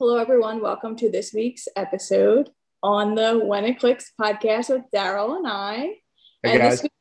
Hello, 0.00 0.16
everyone. 0.16 0.60
Welcome 0.60 0.96
to 0.96 1.10
this 1.10 1.32
week's 1.32 1.66
episode 1.74 2.50
on 2.82 3.14
the 3.14 3.38
When 3.38 3.64
It 3.64 3.80
Clicks 3.80 4.12
podcast 4.20 4.68
with 4.70 4.82
Daryl 4.94 5.36
and 5.36 5.46
I. 5.46 5.76
Hey 6.42 6.52
and 6.52 6.58
guys. 6.60 6.72
This 6.74 6.82
week, 6.84 6.92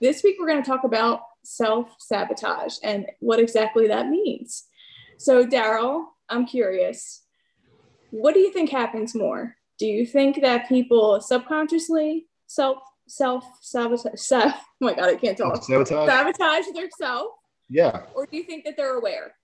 this 0.00 0.22
week, 0.24 0.36
we're 0.38 0.48
going 0.48 0.62
to 0.62 0.68
talk 0.68 0.84
about 0.84 1.20
self 1.44 1.94
sabotage 2.00 2.78
and 2.82 3.06
what 3.20 3.38
exactly 3.38 3.86
that 3.88 4.08
means. 4.08 4.64
So, 5.18 5.46
Daryl, 5.46 6.06
I'm 6.28 6.46
curious. 6.46 7.22
What 8.10 8.34
do 8.34 8.40
you 8.40 8.52
think 8.52 8.70
happens 8.70 9.14
more? 9.14 9.54
Do 9.78 9.86
you 9.86 10.04
think 10.06 10.40
that 10.42 10.68
people 10.68 11.20
subconsciously 11.20 12.26
self 12.48 12.78
self 13.06 13.44
sabotage? 13.60 14.14
Self, 14.18 14.52
oh 14.56 14.64
my 14.80 14.94
god, 14.94 15.10
I 15.10 15.14
can't 15.14 15.38
talk. 15.38 15.62
Sabotage? 15.62 16.08
Sabotage 16.08 16.66
themselves, 16.74 17.30
Yeah. 17.70 18.02
or 18.14 18.26
do 18.26 18.36
you 18.36 18.42
think 18.42 18.64
that 18.64 18.76
they're 18.76 18.96
aware 18.98 19.34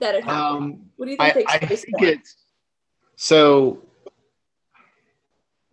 that 0.00 0.14
it 0.14 0.24
happens? 0.24 0.74
Um, 0.74 0.90
what 0.96 1.06
do 1.06 1.12
you 1.12 1.16
think 1.16 1.30
I, 1.30 1.32
takes 1.32 1.54
I 1.54 1.58
place 1.58 1.84
think 1.84 2.02
it's 2.02 2.36
so. 3.16 3.82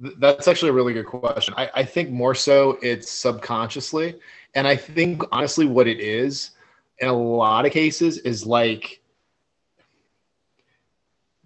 th- 0.01 0.15
That's 0.19 0.47
actually 0.47 0.69
a 0.69 0.73
really 0.73 0.93
good 0.93 1.05
question. 1.07 1.53
I, 1.57 1.69
I 1.75 1.83
think 1.83 2.09
more 2.09 2.35
so 2.35 2.77
it's 2.81 3.09
subconsciously, 3.09 4.19
and 4.55 4.67
I 4.67 4.75
think 4.75 5.23
honestly, 5.31 5.65
what 5.65 5.87
it 5.87 5.99
is 5.99 6.51
in 6.99 7.07
a 7.07 7.13
lot 7.13 7.65
of 7.65 7.71
cases 7.71 8.19
is 8.19 8.45
like 8.45 9.01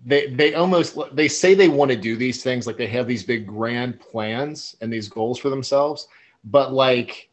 they 0.03 0.27
they 0.33 0.53
almost 0.55 0.97
they 1.13 1.27
say 1.27 1.53
they 1.53 1.67
want 1.69 1.91
to 1.91 1.97
do 1.97 2.15
these 2.15 2.43
things 2.43 2.65
like 2.65 2.77
they 2.77 2.87
have 2.87 3.07
these 3.07 3.23
big 3.23 3.45
grand 3.45 3.99
plans 3.99 4.75
and 4.81 4.91
these 4.91 5.07
goals 5.07 5.37
for 5.37 5.49
themselves 5.49 6.07
but 6.45 6.73
like 6.73 7.29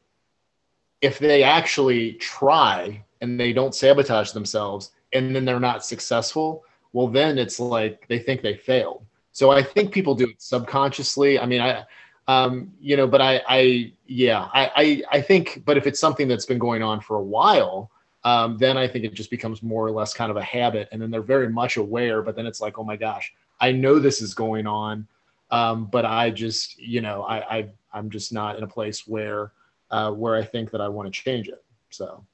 if 1.00 1.18
they 1.18 1.42
actually 1.42 2.12
try 2.14 3.02
and 3.20 3.38
they 3.38 3.52
don't 3.52 3.74
sabotage 3.74 4.32
themselves 4.32 4.90
and 5.12 5.34
then 5.34 5.44
they're 5.44 5.60
not 5.60 5.84
successful 5.84 6.64
well 6.92 7.08
then 7.08 7.38
it's 7.38 7.60
like 7.60 8.06
they 8.08 8.18
think 8.18 8.42
they 8.42 8.54
failed 8.54 9.04
so 9.32 9.50
i 9.50 9.62
think 9.62 9.92
people 9.92 10.14
do 10.14 10.28
it 10.28 10.40
subconsciously 10.40 11.38
i 11.38 11.46
mean 11.46 11.60
i 11.60 11.84
um 12.28 12.72
you 12.80 12.96
know 12.96 13.06
but 13.06 13.20
i 13.20 13.40
i 13.48 13.92
yeah 14.06 14.48
i 14.52 14.70
i, 14.76 15.18
I 15.18 15.20
think 15.20 15.62
but 15.64 15.76
if 15.76 15.86
it's 15.86 16.00
something 16.00 16.28
that's 16.28 16.46
been 16.46 16.58
going 16.58 16.82
on 16.82 17.00
for 17.00 17.16
a 17.16 17.22
while 17.22 17.90
um, 18.24 18.58
then 18.58 18.76
I 18.76 18.88
think 18.88 19.04
it 19.04 19.14
just 19.14 19.30
becomes 19.30 19.62
more 19.62 19.86
or 19.86 19.90
less 19.90 20.12
kind 20.12 20.30
of 20.30 20.36
a 20.36 20.42
habit. 20.42 20.88
And 20.92 21.00
then 21.00 21.10
they're 21.10 21.22
very 21.22 21.48
much 21.48 21.76
aware, 21.76 22.20
but 22.20 22.36
then 22.36 22.46
it's 22.46 22.60
like, 22.60 22.78
oh 22.78 22.84
my 22.84 22.96
gosh, 22.96 23.32
I 23.60 23.72
know 23.72 23.98
this 23.98 24.20
is 24.20 24.34
going 24.34 24.66
on, 24.66 25.06
um, 25.50 25.86
but 25.86 26.04
I 26.04 26.30
just, 26.30 26.78
you 26.78 27.00
know, 27.00 27.22
I, 27.22 27.58
I 27.58 27.68
I'm 27.92 28.10
just 28.10 28.32
not 28.32 28.56
in 28.56 28.64
a 28.64 28.66
place 28.66 29.06
where 29.06 29.52
uh, 29.90 30.12
where 30.12 30.36
I 30.36 30.44
think 30.44 30.70
that 30.72 30.80
I 30.80 30.88
want 30.88 31.12
to 31.12 31.22
change 31.22 31.48
it. 31.48 31.64
So 31.90 32.24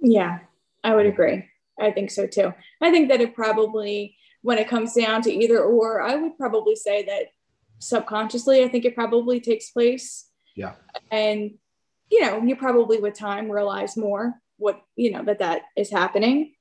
Yeah, 0.00 0.38
I 0.88 0.94
would 0.94 1.06
agree. 1.06 1.44
I 1.78 1.90
think 1.90 2.10
so 2.10 2.26
too. 2.26 2.54
I 2.80 2.90
think 2.90 3.08
that 3.10 3.20
it 3.20 3.34
probably, 3.34 4.16
when 4.42 4.58
it 4.58 4.68
comes 4.68 4.94
down 4.94 5.22
to 5.22 5.32
either 5.32 5.60
or, 5.62 6.00
I 6.00 6.14
would 6.16 6.38
probably 6.38 6.76
say 6.76 7.04
that 7.04 7.26
subconsciously, 7.78 8.64
I 8.64 8.68
think 8.68 8.84
it 8.84 8.94
probably 8.94 9.40
takes 9.40 9.70
place. 9.70 10.28
Yeah. 10.56 10.74
And, 11.10 11.58
you 12.10 12.22
know, 12.22 12.42
you 12.42 12.56
probably 12.56 12.98
with 12.98 13.14
time 13.18 13.50
realize 13.50 13.96
more 13.96 14.34
what, 14.56 14.80
you 14.96 15.10
know, 15.12 15.22
that 15.24 15.40
that 15.40 15.62
is 15.76 15.90
happening. 15.90 16.54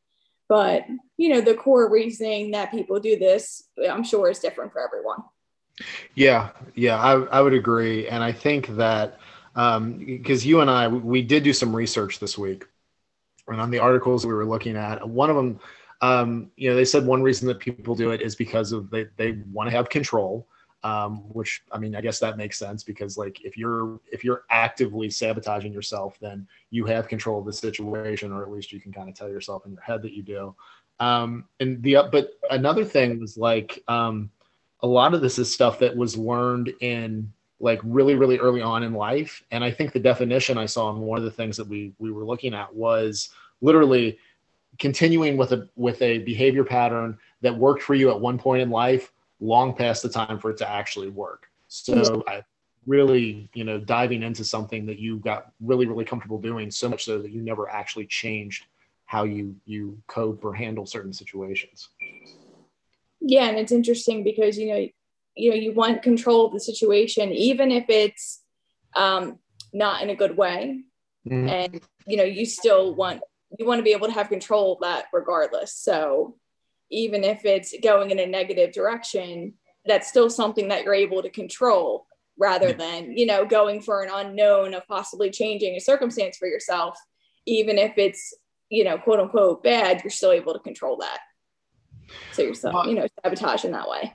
But, 0.49 0.85
you 1.15 1.29
know, 1.29 1.41
the 1.41 1.55
core 1.55 1.89
reasoning 1.89 2.51
that 2.51 2.71
people 2.71 2.99
do 2.99 3.17
this, 3.17 3.63
I'm 3.89 4.03
sure 4.03 4.29
is 4.29 4.39
different 4.39 4.73
for 4.73 4.85
everyone. 4.85 5.23
Yeah, 6.15 6.49
yeah, 6.73 6.97
I, 6.97 7.13
I 7.13 7.41
would 7.41 7.53
agree, 7.53 8.07
and 8.07 8.23
I 8.23 8.31
think 8.31 8.67
that 8.77 9.19
um, 9.55 9.99
because 9.99 10.43
you 10.43 10.61
and 10.61 10.71
I 10.71 10.87
we 10.87 11.21
did 11.21 11.43
do 11.43 11.53
some 11.53 11.75
research 11.75 12.19
this 12.19 12.35
week, 12.35 12.65
and 13.47 13.61
on 13.61 13.71
the 13.71 13.79
articles 13.79 14.25
we 14.25 14.33
were 14.33 14.45
looking 14.45 14.75
at, 14.75 15.07
one 15.07 15.29
of 15.29 15.35
them, 15.35 15.59
um, 16.01 16.51
you 16.55 16.69
know, 16.69 16.75
they 16.75 16.85
said 16.85 17.05
one 17.05 17.23
reason 17.23 17.47
that 17.47 17.59
people 17.59 17.95
do 17.95 18.11
it 18.11 18.21
is 18.21 18.35
because 18.35 18.71
of 18.71 18.89
they 18.89 19.07
they 19.17 19.39
want 19.51 19.69
to 19.69 19.75
have 19.75 19.89
control, 19.89 20.47
um, 20.83 21.17
which 21.33 21.63
I 21.71 21.77
mean 21.77 21.95
I 21.95 22.01
guess 22.01 22.19
that 22.19 22.37
makes 22.37 22.59
sense 22.59 22.83
because 22.83 23.17
like 23.17 23.43
if 23.43 23.57
you're 23.57 23.99
if 24.11 24.23
you're 24.23 24.43
actively 24.49 25.09
sabotaging 25.09 25.73
yourself, 25.73 26.17
then 26.19 26.47
you 26.69 26.85
have 26.85 27.07
control 27.07 27.39
of 27.39 27.45
the 27.45 27.53
situation, 27.53 28.31
or 28.31 28.43
at 28.43 28.51
least 28.51 28.71
you 28.71 28.79
can 28.79 28.91
kind 28.91 29.09
of 29.09 29.15
tell 29.15 29.29
yourself 29.29 29.65
in 29.65 29.71
your 29.71 29.81
head 29.81 30.01
that 30.03 30.13
you 30.13 30.23
do. 30.23 30.55
Um, 30.99 31.45
and 31.59 31.81
the 31.81 31.97
but 32.11 32.31
another 32.49 32.85
thing 32.85 33.19
was 33.19 33.37
like. 33.37 33.83
Um, 33.87 34.31
a 34.81 34.87
lot 34.87 35.13
of 35.13 35.21
this 35.21 35.39
is 35.39 35.51
stuff 35.51 35.79
that 35.79 35.95
was 35.95 36.17
learned 36.17 36.71
in 36.81 37.33
like 37.59 37.79
really 37.83 38.15
really 38.15 38.37
early 38.37 38.61
on 38.61 38.83
in 38.83 38.93
life. 38.93 39.43
And 39.51 39.63
i 39.63 39.71
think 39.71 39.91
the 39.93 39.99
definition 39.99 40.57
i 40.57 40.65
saw 40.65 40.91
in 40.91 40.99
one 40.99 41.17
of 41.17 41.23
the 41.23 41.31
things 41.31 41.57
that 41.57 41.67
we 41.67 41.93
we 41.99 42.11
were 42.11 42.25
looking 42.25 42.53
at 42.53 42.73
was 42.73 43.29
literally 43.61 44.19
continuing 44.79 45.37
with 45.37 45.53
a 45.53 45.67
with 45.75 46.01
a 46.01 46.19
behavior 46.19 46.63
pattern 46.63 47.17
that 47.41 47.55
worked 47.55 47.81
for 47.81 47.95
you 47.95 48.09
at 48.09 48.19
one 48.19 48.37
point 48.37 48.61
in 48.61 48.69
life 48.69 49.11
long 49.39 49.73
past 49.73 50.03
the 50.03 50.09
time 50.09 50.39
for 50.39 50.51
it 50.51 50.57
to 50.57 50.69
actually 50.69 51.09
work. 51.09 51.49
So 51.67 52.23
I 52.27 52.43
really 52.85 53.49
you 53.53 53.63
know 53.63 53.79
diving 53.79 54.23
into 54.23 54.43
something 54.43 54.85
that 54.85 54.99
you 54.99 55.17
got 55.17 55.51
really 55.59 55.85
really 55.85 56.05
comfortable 56.05 56.39
doing 56.39 56.71
so 56.71 56.89
much 56.89 57.05
so 57.05 57.21
that 57.21 57.31
you 57.31 57.41
never 57.41 57.69
actually 57.69 58.05
changed 58.05 58.65
how 59.05 59.23
you 59.23 59.55
you 59.65 59.97
cope 60.07 60.43
or 60.45 60.53
handle 60.53 60.85
certain 60.85 61.13
situations. 61.13 61.89
Yeah, 63.19 63.49
and 63.49 63.57
it's 63.57 63.71
interesting 63.71 64.23
because 64.23 64.57
you 64.57 64.67
know, 64.67 64.87
you 65.37 65.51
know, 65.51 65.55
you 65.55 65.73
want 65.73 66.01
control 66.01 66.47
of 66.47 66.53
the 66.53 66.59
situation, 66.59 67.31
even 67.31 67.71
if 67.71 67.85
it's 67.89 68.41
um, 68.95 69.39
not 69.73 70.01
in 70.01 70.09
a 70.09 70.15
good 70.15 70.35
way, 70.35 70.83
Mhm. 71.27 71.49
and 71.49 71.81
you 72.05 72.17
know, 72.17 72.23
you 72.23 72.45
still 72.45 72.95
want 72.95 73.21
you 73.57 73.65
want 73.65 73.79
to 73.79 73.83
be 73.83 73.93
able 73.93 74.07
to 74.07 74.13
have 74.13 74.29
control 74.29 74.73
of 74.73 74.79
that 74.81 75.05
regardless. 75.13 75.73
So 75.73 76.37
even 76.89 77.23
if 77.23 77.45
it's 77.45 77.73
going 77.81 78.11
in 78.11 78.19
a 78.19 78.25
negative 78.25 78.73
direction, 78.73 79.53
that's 79.85 80.07
still 80.07 80.29
something 80.29 80.67
that 80.69 80.83
you're 80.83 80.93
able 80.93 81.21
to 81.21 81.29
control 81.29 82.05
rather 82.37 82.73
than 82.73 83.17
you 83.17 83.25
know 83.25 83.45
going 83.45 83.81
for 83.81 84.03
an 84.03 84.09
unknown 84.13 84.73
of 84.73 84.87
possibly 84.87 85.29
changing 85.29 85.75
a 85.75 85.79
circumstance 85.79 86.37
for 86.37 86.47
yourself. 86.47 86.97
Even 87.45 87.77
if 87.77 87.97
it's 87.97 88.33
you 88.69 88.83
know 88.83 88.97
quote 88.97 89.19
unquote 89.19 89.63
bad, 89.63 90.03
you're 90.03 90.11
still 90.11 90.31
able 90.31 90.53
to 90.53 90.59
control 90.59 90.97
that. 90.97 91.19
So 92.31 92.41
you're 92.41 92.87
you 92.87 92.95
know 92.95 93.07
sabotage 93.23 93.65
in 93.65 93.71
that 93.71 93.89
way. 93.89 94.13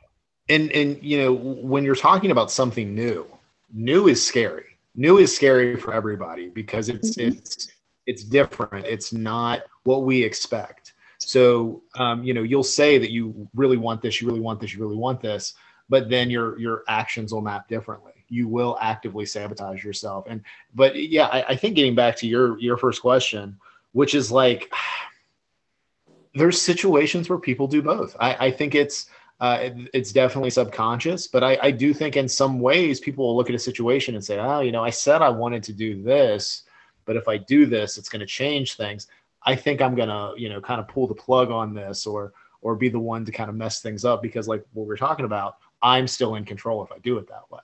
And 0.53 0.71
and 0.73 1.03
you 1.03 1.19
know 1.19 1.33
when 1.33 1.85
you're 1.85 1.95
talking 1.95 2.31
about 2.31 2.51
something 2.51 2.95
new 2.95 3.27
new 3.73 4.09
is 4.09 4.25
scary. 4.25 4.77
New 4.95 5.19
is 5.19 5.35
scary 5.35 5.77
for 5.77 5.95
everybody 5.95 6.49
because 6.49 6.89
it's 6.89 7.17
Mhm. 7.17 7.29
it's 7.39 7.69
it's 8.07 8.25
different. 8.25 8.87
It's 8.87 9.13
not 9.13 9.63
what 9.85 10.03
we 10.05 10.23
expect. 10.23 10.93
So 11.19 11.83
um, 11.95 12.23
you 12.25 12.35
know 12.35 12.43
you'll 12.43 12.63
say 12.81 12.99
that 12.99 13.11
you 13.11 13.49
really 13.55 13.77
want 13.77 14.03
this 14.03 14.21
you 14.21 14.29
really 14.29 14.41
want 14.41 14.61
this 14.61 14.75
you 14.75 14.81
really 14.85 14.97
want 14.97 15.21
this 15.21 15.55
but 15.89 16.09
then 16.09 16.31
your 16.31 16.59
your 16.59 16.83
actions 16.89 17.33
will 17.33 17.43
map 17.43 17.69
differently. 17.69 18.13
You 18.29 18.49
will 18.49 18.77
actively 18.81 19.27
sabotage 19.27 19.85
yourself. 19.85 20.27
And 20.29 20.43
but 20.75 20.97
yeah 20.97 21.27
I, 21.27 21.41
I 21.53 21.57
think 21.57 21.77
getting 21.77 21.95
back 21.95 22.17
to 22.17 22.27
your 22.27 22.59
your 22.59 22.77
first 22.77 23.01
question 23.01 23.57
which 23.93 24.15
is 24.15 24.31
like 24.31 24.73
there's 26.35 26.61
situations 26.61 27.29
where 27.29 27.39
people 27.39 27.67
do 27.67 27.83
both. 27.83 28.17
I, 28.19 28.47
I 28.47 28.51
think 28.51 28.75
it's 28.75 29.09
uh, 29.43 29.59
it- 29.61 29.91
it's 29.93 30.13
definitely 30.13 30.51
subconscious, 30.51 31.27
but 31.27 31.43
I, 31.43 31.59
I 31.61 31.71
do 31.73 31.93
think 31.93 32.17
in 32.17 32.29
some 32.29 32.61
ways 32.61 33.01
people 33.01 33.27
will 33.27 33.37
look 33.37 33.49
at 33.51 33.57
a 33.57 33.59
situation 33.59 34.15
and 34.15 34.25
say, 34.25 34.39
oh, 34.39 34.61
you 34.61 34.71
know, 34.71 34.85
I 34.85 34.91
said 34.91 35.21
I 35.21 35.31
wanted 35.31 35.63
to 35.65 35.73
do 35.73 36.01
this, 36.01 36.63
but 37.07 37.17
if 37.17 37.27
I 37.27 37.37
do 37.39 37.67
this, 37.67 37.99
it's 37.99 38.09
going 38.09 38.21
to 38.21 38.27
change 38.27 38.75
things. 38.77 39.09
I 39.45 39.57
think 39.57 39.83
I'm 39.83 39.97
going 39.97 40.09
to, 40.09 40.33
you 40.41 40.49
know, 40.49 40.61
kind 40.61 40.81
of 40.81 40.87
pull 40.87 41.09
the 41.09 41.15
plug 41.15 41.51
on 41.51 41.75
this 41.75 42.07
or, 42.07 42.33
or 42.61 42.77
be 42.77 42.89
the 42.89 43.01
one 43.01 43.25
to 43.25 43.33
kind 43.33 43.51
of 43.51 43.57
mess 43.57 43.81
things 43.83 44.05
up 44.05 44.23
because 44.23 44.47
like 44.47 44.65
what 44.75 44.87
we're 44.87 44.97
talking 44.97 45.25
about, 45.25 45.57
I'm 45.83 46.07
still 46.07 46.37
in 46.37 46.45
control 46.45 46.85
if 46.85 46.93
I 46.93 46.99
do 47.01 47.19
it 47.19 47.27
that 47.27 47.51
way. 47.51 47.61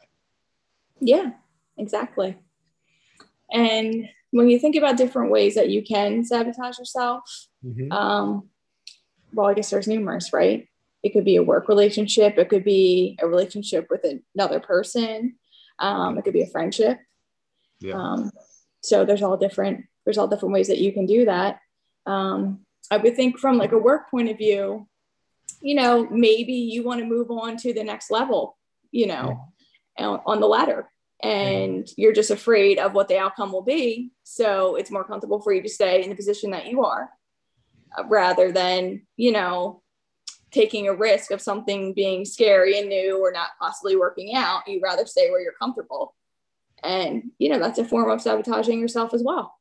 Yeah, 1.01 1.31
exactly. 1.77 2.37
And 3.53 4.09
when 4.33 4.49
you 4.51 4.59
think 4.59 4.75
about 4.75 4.97
different 4.97 5.31
ways 5.31 5.55
that 5.55 5.69
you 5.71 5.83
can 5.85 6.25
sabotage 6.25 6.79
yourself, 6.79 7.23
Mhm. 7.65 7.93
um, 7.93 8.49
well, 9.33 9.47
I 9.47 9.55
guess 9.55 9.71
there's 9.71 9.87
numerous, 9.87 10.33
right? 10.33 10.67
It 11.03 11.13
could 11.13 11.25
be 11.25 11.37
a 11.37 11.43
work 11.43 11.69
relationship, 11.69 12.39
it 12.39 12.49
could 12.49 12.65
be 12.65 13.19
a 13.21 13.27
relationship 13.27 13.89
with 13.91 14.05
another 14.35 14.61
person, 14.61 15.37
um, 15.79 16.19
it 16.19 16.23
could 16.23 16.33
be 16.33 16.43
a 16.43 16.51
friendship. 16.51 16.99
Yeah. 17.81 17.95
Um, 17.95 18.33
so 18.83 19.05
there's 19.05 19.23
all 19.23 19.37
different 19.37 19.85
there's 20.05 20.19
all 20.19 20.29
different 20.29 20.55
ways 20.55 20.69
that 20.69 20.79
you 20.79 20.93
can 20.93 21.05
do 21.05 21.27
that. 21.27 21.61
Um, 22.07 22.61
I 22.91 22.97
would 22.97 23.15
think 23.15 23.39
from 23.39 23.59
like 23.59 23.73
a 23.73 23.79
work 23.79 24.11
point 24.11 24.31
of 24.31 24.39
view, 24.39 24.89
you 25.61 25.75
know, 25.75 26.09
maybe 26.11 26.55
you 26.55 26.83
want 26.83 27.01
to 27.01 27.07
move 27.07 27.31
on 27.31 27.59
to 27.59 27.75
the 27.75 27.85
next 27.85 28.11
level, 28.11 28.57
you 28.91 29.07
know, 29.07 29.45
on 29.99 30.21
on 30.25 30.41
the 30.41 30.47
ladder, 30.47 30.89
and 31.23 31.87
you're 31.97 32.13
just 32.13 32.31
afraid 32.31 32.79
of 32.79 32.95
what 32.95 33.09
the 33.09 33.19
outcome 33.19 33.53
will 33.53 33.63
be. 33.63 34.13
So 34.25 34.77
it's 34.77 34.91
more 34.91 35.05
comfortable 35.05 35.41
for 35.41 35.53
you 35.53 35.63
to 35.63 35.69
stay 35.69 36.03
in 36.03 36.11
the 36.11 36.17
position 36.17 36.53
that 36.53 36.67
you 36.67 36.85
are, 36.85 37.11
uh, 37.99 38.05
rather 38.07 38.51
than 38.51 39.03
you 39.17 39.33
know 39.33 39.83
taking 40.51 40.89
a 40.89 40.95
risk 40.95 41.31
of 41.31 41.41
something 41.41 41.93
being 41.93 42.25
scary 42.25 42.79
and 42.79 42.89
new 42.89 43.19
or 43.19 43.33
not 43.33 43.51
possibly 43.61 43.97
working 43.97 44.35
out. 44.35 44.67
You'd 44.67 44.83
rather 44.83 45.07
stay 45.07 45.31
where 45.31 45.41
you're 45.41 45.53
comfortable. 45.53 46.15
And, 46.83 47.31
you 47.39 47.49
know, 47.49 47.59
that's 47.59 47.79
a 47.79 47.85
form 47.85 48.11
of 48.11 48.23
sabotaging 48.23 48.81
yourself 48.81 49.13
as 49.13 49.23
well. 49.23 49.59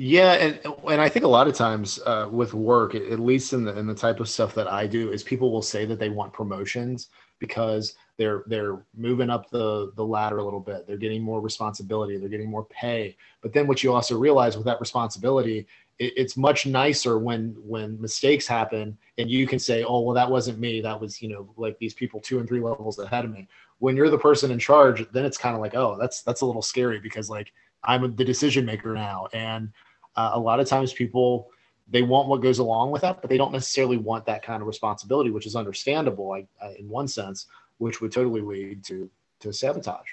Yeah, 0.00 0.34
and 0.34 0.60
and 0.88 1.00
I 1.00 1.08
think 1.08 1.24
a 1.24 1.28
lot 1.28 1.48
of 1.48 1.54
times 1.54 1.98
uh, 2.06 2.28
with 2.30 2.54
work, 2.54 2.94
at 2.94 3.18
least 3.18 3.52
in 3.52 3.64
the 3.64 3.76
in 3.76 3.88
the 3.88 3.94
type 3.94 4.20
of 4.20 4.28
stuff 4.28 4.54
that 4.54 4.68
I 4.68 4.86
do, 4.86 5.10
is 5.10 5.24
people 5.24 5.50
will 5.50 5.60
say 5.60 5.84
that 5.86 5.98
they 5.98 6.08
want 6.08 6.32
promotions 6.32 7.08
because 7.40 7.96
they're 8.16 8.44
they're 8.46 8.86
moving 8.96 9.28
up 9.28 9.50
the 9.50 9.90
the 9.96 10.04
ladder 10.04 10.38
a 10.38 10.44
little 10.44 10.60
bit. 10.60 10.86
They're 10.86 10.98
getting 10.98 11.22
more 11.22 11.40
responsibility. 11.40 12.16
They're 12.16 12.28
getting 12.28 12.48
more 12.48 12.66
pay. 12.66 13.16
But 13.42 13.52
then 13.52 13.66
what 13.66 13.82
you 13.82 13.92
also 13.92 14.16
realize 14.16 14.56
with 14.56 14.66
that 14.66 14.80
responsibility, 14.80 15.66
it, 15.98 16.12
it's 16.16 16.36
much 16.36 16.66
nicer 16.66 17.18
when 17.18 17.56
when 17.58 18.00
mistakes 18.00 18.46
happen 18.46 18.96
and 19.18 19.30
you 19.30 19.46
can 19.46 19.58
say, 19.58 19.84
oh 19.84 20.00
well, 20.00 20.14
that 20.14 20.30
wasn't 20.30 20.58
me. 20.58 20.80
That 20.80 21.00
was 21.00 21.20
you 21.20 21.28
know 21.28 21.48
like 21.56 21.78
these 21.78 21.94
people 21.94 22.20
two 22.20 22.38
and 22.38 22.48
three 22.48 22.60
levels 22.60 22.98
ahead 22.98 23.24
of 23.24 23.30
me. 23.30 23.48
When 23.78 23.96
you're 23.96 24.10
the 24.10 24.18
person 24.18 24.50
in 24.50 24.58
charge, 24.58 25.06
then 25.12 25.24
it's 25.24 25.38
kind 25.38 25.54
of 25.54 25.60
like, 25.60 25.74
oh, 25.74 25.96
that's 25.98 26.22
that's 26.22 26.40
a 26.40 26.46
little 26.46 26.62
scary 26.62 26.98
because 26.98 27.30
like 27.30 27.52
I'm 27.84 28.14
the 28.16 28.24
decision 28.24 28.64
maker 28.64 28.94
now 28.94 29.28
and 29.32 29.70
uh, 30.16 30.32
a 30.34 30.40
lot 30.40 30.58
of 30.58 30.66
times 30.66 30.92
people 30.92 31.50
they 31.90 32.02
want 32.02 32.28
what 32.28 32.42
goes 32.42 32.58
along 32.58 32.90
with 32.90 33.00
that, 33.02 33.22
but 33.22 33.30
they 33.30 33.38
don't 33.38 33.52
necessarily 33.52 33.96
want 33.96 34.26
that 34.26 34.42
kind 34.42 34.60
of 34.60 34.66
responsibility, 34.66 35.30
which 35.30 35.46
is 35.46 35.56
understandable 35.56 36.32
I, 36.32 36.46
I, 36.62 36.74
in 36.78 36.88
one 36.88 37.08
sense, 37.08 37.46
which 37.78 38.00
would 38.00 38.12
totally 38.12 38.40
lead 38.40 38.84
to 38.86 39.08
to 39.40 39.52
sabotage. 39.52 40.08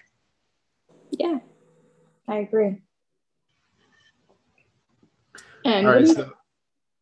Yeah, 1.11 1.39
I 2.27 2.37
agree. 2.37 2.81
And 5.65 5.87
all 5.87 5.93
right, 5.93 6.07
so, 6.07 6.31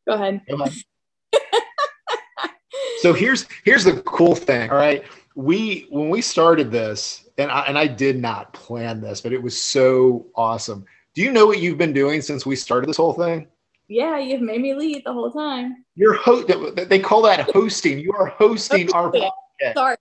go 0.07 0.13
ahead. 0.13 0.41
So 3.03 3.11
here's 3.11 3.47
here's 3.65 3.83
the 3.83 4.01
cool 4.03 4.33
thing. 4.33 4.69
All 4.69 4.77
right, 4.77 5.03
we 5.35 5.87
when 5.89 6.09
we 6.09 6.21
started 6.21 6.71
this, 6.71 7.27
and 7.37 7.51
I, 7.51 7.63
and 7.63 7.77
I 7.77 7.85
did 7.85 8.17
not 8.17 8.53
plan 8.53 9.01
this, 9.01 9.19
but 9.19 9.33
it 9.33 9.43
was 9.43 9.61
so 9.61 10.25
awesome. 10.35 10.85
Do 11.13 11.21
you 11.21 11.29
know 11.33 11.45
what 11.45 11.59
you've 11.59 11.77
been 11.77 11.91
doing 11.91 12.21
since 12.21 12.45
we 12.45 12.55
started 12.55 12.87
this 12.87 12.95
whole 12.95 13.11
thing? 13.11 13.47
Yeah, 13.89 14.19
you've 14.19 14.41
made 14.41 14.61
me 14.61 14.73
lead 14.73 15.03
the 15.05 15.11
whole 15.11 15.29
time. 15.29 15.83
You're 15.95 16.13
host. 16.13 16.49
They 16.87 16.99
call 16.99 17.21
that 17.23 17.51
hosting. 17.51 17.99
You 17.99 18.13
are 18.13 18.27
hosting 18.27 18.89
our 18.93 19.11
podcast. 19.11 19.73
Sorry, 19.73 19.97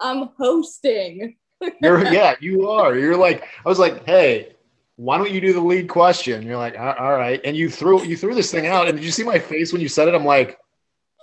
I'm 0.00 0.30
hosting. 0.36 1.36
You're 1.80 2.04
yeah, 2.12 2.34
you 2.40 2.68
are. 2.68 2.98
You're 2.98 3.16
like 3.16 3.44
I 3.64 3.68
was 3.68 3.78
like, 3.78 4.04
hey, 4.06 4.56
why 5.00 5.16
don't 5.16 5.30
you 5.30 5.40
do 5.40 5.54
the 5.54 5.60
lead 5.62 5.88
question? 5.88 6.42
You're 6.42 6.58
like, 6.58 6.78
all 6.78 7.12
right, 7.12 7.40
and 7.42 7.56
you 7.56 7.70
threw 7.70 8.04
you 8.04 8.18
threw 8.18 8.34
this 8.34 8.50
thing 8.50 8.66
out. 8.66 8.86
And 8.86 8.98
did 8.98 9.04
you 9.04 9.10
see 9.10 9.22
my 9.22 9.38
face 9.38 9.72
when 9.72 9.80
you 9.80 9.88
said 9.88 10.08
it? 10.08 10.14
I'm 10.14 10.26
like, 10.26 10.58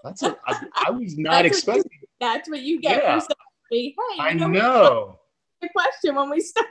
that's 0.03 0.23
a, 0.23 0.35
I, 0.47 0.63
I 0.87 0.89
was 0.89 1.15
not 1.17 1.45
expecting. 1.45 1.83
What 1.83 1.91
you, 1.91 2.07
that's 2.19 2.49
what 2.49 2.61
you 2.61 2.81
get 2.81 3.03
yeah. 3.03 3.19
for 3.19 3.27
saying, 3.71 3.93
hey, 3.95 4.19
I 4.19 4.33
know. 4.33 4.47
know. 4.47 5.19
The 5.61 5.69
question 5.69 6.15
when 6.15 6.31
we 6.31 6.39
start. 6.41 6.67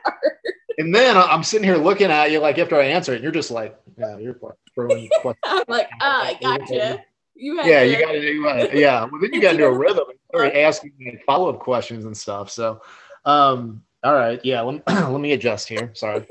And 0.78 0.92
then 0.92 1.16
I'm 1.16 1.44
sitting 1.44 1.64
here 1.64 1.76
looking 1.76 2.10
at 2.10 2.32
you 2.32 2.40
like 2.40 2.58
after 2.58 2.74
I 2.74 2.86
answer 2.86 3.12
it, 3.12 3.16
and 3.16 3.22
you're 3.22 3.30
just 3.30 3.52
like, 3.52 3.78
yeah, 3.96 4.18
you're 4.18 4.36
throwing 4.74 5.08
questions. 5.20 5.36
I'm 5.44 5.62
like, 5.68 5.88
ah, 6.00 6.24
I 6.24 6.38
gotcha. 6.42 7.04
You 7.36 7.62
yeah, 7.62 7.82
you 7.82 8.00
got 8.00 8.12
to 8.12 8.20
do 8.20 8.48
uh, 8.48 8.68
yeah. 8.72 9.04
Well, 9.04 9.20
then 9.20 9.32
you 9.32 9.40
got 9.40 9.52
to 9.52 9.58
do 9.58 9.66
a 9.66 9.72
rhythm 9.72 10.06
and 10.08 10.18
start 10.28 10.56
asking 10.56 11.20
follow 11.24 11.50
up 11.50 11.60
questions 11.60 12.04
and 12.04 12.16
stuff. 12.16 12.50
So, 12.50 12.80
um, 13.24 13.84
all 14.02 14.14
right, 14.14 14.40
yeah. 14.42 14.62
Let, 14.62 14.82
let 14.88 15.20
me 15.20 15.34
adjust 15.34 15.68
here. 15.68 15.92
Sorry. 15.94 16.26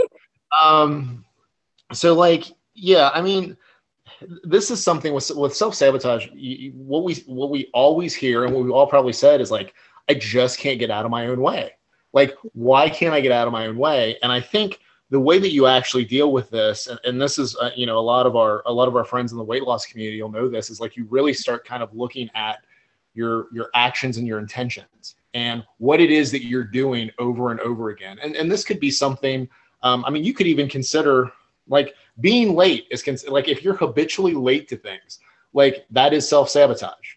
Um, 0.62 1.25
so 1.94 2.13
like, 2.13 2.45
yeah, 2.74 3.09
I 3.13 3.21
mean, 3.21 3.57
this 4.44 4.71
is 4.71 4.83
something 4.83 5.13
with 5.13 5.30
with 5.36 5.56
self 5.56 5.75
sabotage. 5.75 6.27
What 6.74 7.03
we 7.03 7.15
what 7.25 7.50
we 7.50 7.69
always 7.74 8.13
hear 8.13 8.45
and 8.45 8.53
what 8.53 8.63
we 8.63 8.71
all 8.71 8.88
probably 8.88 9.13
said 9.13 9.42
is 9.42 9.51
like, 9.51 9.74
I 10.09 10.13
just 10.13 10.59
can't 10.59 10.80
get 10.80 10.92
out 10.92 11.06
of 11.06 11.12
my 11.12 11.27
own 11.27 11.42
way. 11.42 11.71
Like, 12.13 12.36
why 12.53 12.89
can't 12.89 13.13
I 13.13 13.21
get 13.21 13.31
out 13.31 13.47
of 13.47 13.53
my 13.53 13.68
own 13.68 13.77
way? 13.77 14.18
And 14.24 14.31
I 14.31 14.39
think 14.39 14.80
the 15.09 15.19
way 15.19 15.38
that 15.38 15.51
you 15.51 15.68
actually 15.68 16.06
deal 16.06 16.31
with 16.31 16.50
this, 16.50 16.88
and, 16.88 17.00
and 17.03 17.21
this 17.21 17.38
is, 17.38 17.56
uh, 17.57 17.71
you 17.75 17.86
know, 17.86 17.98
a 17.98 18.01
lot 18.01 18.25
of 18.25 18.36
our 18.36 18.63
a 18.65 18.71
lot 18.71 18.88
of 18.88 18.95
our 18.95 19.06
friends 19.06 19.31
in 19.31 19.38
the 19.38 19.44
weight 19.44 19.63
loss 19.63 19.86
community 19.86 20.21
will 20.21 20.31
know 20.31 20.48
this 20.48 20.69
is 20.69 20.80
like 20.80 20.95
you 20.95 21.06
really 21.09 21.33
start 21.33 21.65
kind 21.65 21.83
of 21.83 21.94
looking 21.94 22.30
at 22.36 22.63
your 23.13 23.48
your 23.53 23.69
actions 23.74 24.18
and 24.18 24.27
your 24.27 24.39
intentions 24.39 25.15
and 25.33 25.63
what 25.77 26.00
it 26.00 26.09
is 26.09 26.31
that 26.31 26.45
you're 26.45 26.63
doing 26.63 27.12
over 27.19 27.51
and 27.51 27.59
over 27.59 27.89
again. 27.89 28.18
And 28.21 28.36
and 28.36 28.51
this 28.51 28.63
could 28.63 28.80
be 28.80 28.91
something. 28.91 29.48
Um, 29.83 30.04
I 30.06 30.10
mean, 30.10 30.24
you 30.24 30.33
could 30.33 30.48
even 30.48 30.68
consider 30.68 31.31
like 31.68 31.95
being 32.19 32.56
late 32.56 32.86
is 32.92 33.04
cons- 33.04 33.27
like 33.27 33.48
if 33.48 33.63
you're 33.63 33.75
habitually 33.75 34.33
late 34.33 34.68
to 34.69 34.77
things, 34.77 35.19
like 35.54 35.86
that 35.92 36.13
is 36.13 36.27
self 36.27 36.50
sabotage 36.50 37.16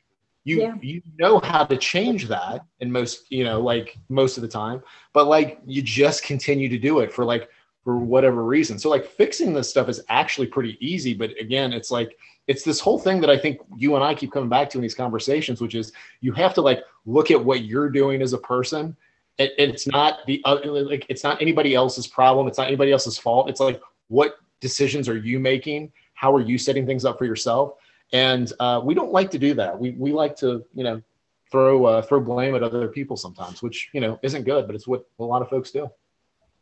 you 0.49 0.63
yeah. 0.63 0.75
you 0.81 1.03
know 1.19 1.39
how 1.41 1.65
to 1.65 1.77
change 1.77 2.27
that 2.27 2.65
in 2.81 2.91
most 2.91 3.31
you 3.31 3.45
know 3.45 3.61
like 3.61 3.99
most 4.09 4.39
of 4.39 4.43
the 4.43 4.49
time 4.49 4.83
but 5.13 5.27
like 5.27 5.61
you 5.67 5.83
just 5.83 6.23
continue 6.23 6.69
to 6.69 6.79
do 6.79 7.01
it 7.01 7.13
for 7.13 7.25
like 7.25 7.49
for 7.85 7.99
whatever 7.99 8.45
reason 8.45 8.79
so 8.79 8.89
like 8.89 9.07
fixing 9.07 9.53
this 9.53 9.69
stuff 9.69 9.89
is 9.89 10.01
actually 10.09 10.47
pretty 10.47 10.79
easy 10.81 11.13
but 11.13 11.31
again 11.39 11.73
it's 11.73 11.91
like 11.91 12.17
it's 12.47 12.63
this 12.63 12.81
whole 12.81 12.99
thing 12.99 13.21
that 13.21 13.31
i 13.31 13.37
think 13.37 13.61
you 13.77 13.95
and 13.95 14.03
i 14.03 14.15
keep 14.15 14.33
coming 14.33 14.49
back 14.49 14.71
to 14.71 14.79
in 14.79 14.83
these 14.83 14.95
conversations 14.95 15.61
which 15.61 15.75
is 15.75 15.93
you 16.21 16.33
have 16.33 16.55
to 16.55 16.63
like 16.63 16.83
look 17.05 17.31
at 17.31 17.45
what 17.45 17.65
you're 17.65 17.91
doing 17.91 18.23
as 18.23 18.33
a 18.33 18.39
person 18.39 18.97
it, 19.39 19.53
it's 19.59 19.87
not 19.87 20.27
the 20.27 20.41
other 20.45 20.83
like 20.83 21.07
it's 21.09 21.25
not 21.25 21.41
anybody 21.41 21.75
else's 21.75 22.07
problem 22.07 22.47
it's 22.49 22.59
not 22.59 22.67
anybody 22.67 22.93
else's 22.93 23.19
fault 23.19 23.49
it's 23.49 23.61
like 23.61 23.81
what 24.09 24.37
decisions 24.61 25.09
are 25.09 25.17
you 25.17 25.39
making 25.39 25.93
how 26.15 26.35
are 26.35 26.41
you 26.41 26.59
setting 26.59 26.85
things 26.87 27.05
up 27.05 27.19
for 27.19 27.25
yourself 27.25 27.75
and 28.13 28.53
uh, 28.59 28.81
we 28.83 28.95
don't 28.95 29.13
like 29.13 29.31
to 29.33 29.39
do 29.39 29.55
that. 29.55 29.79
We 29.79 29.91
we 29.91 30.13
like 30.13 30.37
to 30.37 30.65
you 30.75 30.85
know 30.85 31.03
throw 31.51 31.85
uh, 31.85 32.03
throw 32.03 32.21
blame 32.21 32.55
at 32.55 32.63
other 32.63 32.89
people 32.89 33.17
sometimes, 33.17 33.63
which 33.63 33.91
you 33.93 34.01
know 34.01 34.19
isn't 34.23 34.45
good, 34.45 34.67
but 34.67 34.75
it's 34.75 34.87
what 34.87 35.05
a 35.19 35.25
lot 35.25 35.43
of 35.43 35.49
folks 35.49 35.71
do. 35.71 35.89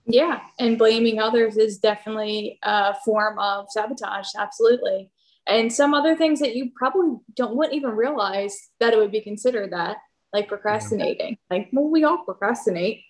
Yeah, 0.07 0.41
and 0.59 0.79
blaming 0.79 1.21
others 1.21 1.57
is 1.57 1.79
definitely 1.79 2.59
a 2.63 2.95
form 3.05 3.39
of 3.39 3.67
sabotage. 3.71 4.29
Absolutely. 4.39 5.11
And 5.49 5.73
some 5.73 5.95
other 5.95 6.17
things 6.17 6.41
that 6.41 6.57
you 6.57 6.71
probably 6.75 7.19
don't 7.37 7.57
wouldn't 7.57 7.75
even 7.75 7.91
realize 7.91 8.69
that 8.81 8.93
it 8.93 8.99
would 8.99 9.13
be 9.13 9.21
considered 9.21 9.73
that, 9.73 9.97
like 10.37 10.49
procrastinating. 10.49 11.39
Like, 11.51 11.71
well, 11.73 11.89
we 11.89 12.05
all 12.05 12.19
procrastinate, 12.19 13.03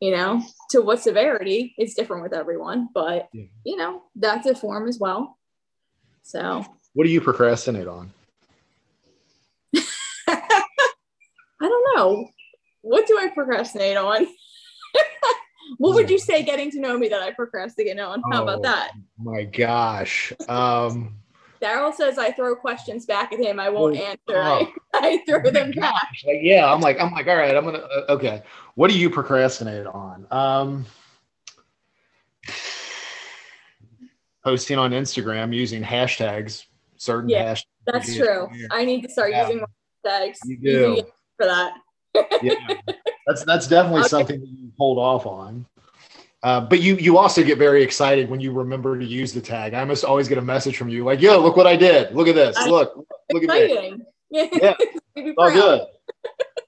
you 0.00 0.10
know, 0.10 0.42
to 0.70 0.80
what 0.80 1.00
severity 1.00 1.74
is 1.78 1.94
different 1.94 2.24
with 2.24 2.32
everyone, 2.32 2.88
but 2.92 3.28
yeah. 3.32 3.44
you 3.64 3.76
know, 3.76 4.02
that's 4.16 4.46
a 4.46 4.54
form 4.54 4.88
as 4.88 4.98
well. 4.98 5.38
So 6.22 6.64
what 6.94 7.04
do 7.04 7.10
you 7.10 7.20
procrastinate 7.20 7.86
on? 7.86 8.12
I 9.76 10.42
don't 11.60 11.96
know. 11.96 12.28
What 12.80 13.06
do 13.06 13.16
I 13.16 13.28
procrastinate 13.28 13.96
on? 13.96 14.26
what 15.78 15.94
would 15.94 16.10
you 16.10 16.18
say 16.18 16.42
getting 16.42 16.72
to 16.72 16.80
know 16.80 16.98
me 16.98 17.08
that 17.10 17.22
I 17.22 17.30
procrastinate 17.30 18.00
on? 18.00 18.22
How 18.32 18.40
oh, 18.40 18.42
about 18.42 18.62
that? 18.62 18.90
My 19.18 19.44
gosh. 19.44 20.32
Um 20.48 21.21
Daryl 21.62 21.94
says 21.94 22.18
I 22.18 22.32
throw 22.32 22.56
questions 22.56 23.06
back 23.06 23.32
at 23.32 23.38
him. 23.38 23.60
I 23.60 23.68
won't 23.68 23.96
oh, 23.96 24.00
answer. 24.00 24.20
Oh, 24.28 24.72
I, 24.92 24.98
I 25.08 25.24
throw 25.26 25.42
them 25.50 25.70
back. 25.70 26.08
Like, 26.26 26.40
yeah, 26.42 26.72
I'm 26.72 26.80
like, 26.80 27.00
I'm 27.00 27.12
like, 27.12 27.28
all 27.28 27.36
right, 27.36 27.56
I'm 27.56 27.64
gonna 27.64 27.78
uh, 27.78 28.06
okay. 28.10 28.42
What 28.74 28.90
do 28.90 28.98
you 28.98 29.08
procrastinate 29.08 29.86
on? 29.86 30.26
Um 30.30 30.86
posting 34.44 34.78
on 34.78 34.90
Instagram 34.90 35.54
using 35.54 35.82
hashtags 35.82 36.64
certain 36.96 37.28
yeah, 37.28 37.52
hashtags. 37.52 37.64
That's 37.86 38.16
true. 38.16 38.48
I 38.70 38.84
need 38.84 39.02
to 39.02 39.08
start 39.08 39.30
yeah. 39.30 39.48
using 39.48 39.64
hashtags. 40.04 40.38
You 40.44 40.56
do 40.56 41.02
for 41.36 41.46
that. 41.46 41.74
yeah, 42.42 42.54
that's 43.26 43.44
that's 43.44 43.68
definitely 43.68 44.00
okay. 44.00 44.08
something 44.08 44.40
that 44.40 44.48
you 44.48 44.72
hold 44.78 44.98
off 44.98 45.26
on. 45.26 45.66
Uh, 46.42 46.60
but 46.60 46.80
you 46.80 46.96
you 46.96 47.18
also 47.18 47.44
get 47.44 47.56
very 47.56 47.84
excited 47.84 48.28
when 48.28 48.40
you 48.40 48.52
remember 48.52 48.98
to 48.98 49.04
use 49.04 49.32
the 49.32 49.40
tag. 49.40 49.74
I 49.74 49.84
must 49.84 50.04
always 50.04 50.26
get 50.26 50.38
a 50.38 50.42
message 50.42 50.76
from 50.76 50.88
you 50.88 51.04
like, 51.04 51.20
"Yo, 51.20 51.40
look 51.40 51.56
what 51.56 51.68
I 51.68 51.76
did! 51.76 52.12
Look 52.14 52.26
at 52.26 52.34
this! 52.34 52.56
Look, 52.66 52.96
look 53.32 53.44
exciting. 53.44 53.76
at 53.76 53.92
me!" 53.98 54.04
Yeah, 54.30 54.74
yeah. 55.16 55.32
all 55.38 55.52
good. 55.52 55.82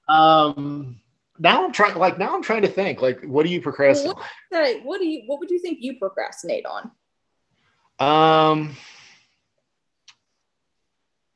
Um, 0.07 1.01
now 1.39 1.65
I'm 1.65 1.73
trying. 1.73 1.97
Like 1.97 2.17
now 2.17 2.33
I'm 2.33 2.41
trying 2.41 2.61
to 2.61 2.69
think. 2.69 3.01
Like, 3.01 3.21
what 3.25 3.45
do 3.45 3.51
you 3.51 3.61
procrastinate? 3.61 4.15
What, 4.49 4.85
what 4.85 4.99
do 4.99 5.07
you? 5.07 5.23
What 5.25 5.39
would 5.39 5.49
you 5.49 5.59
think 5.59 5.79
you 5.81 5.99
procrastinate 5.99 6.65
on? 6.65 6.91
Um. 7.99 8.77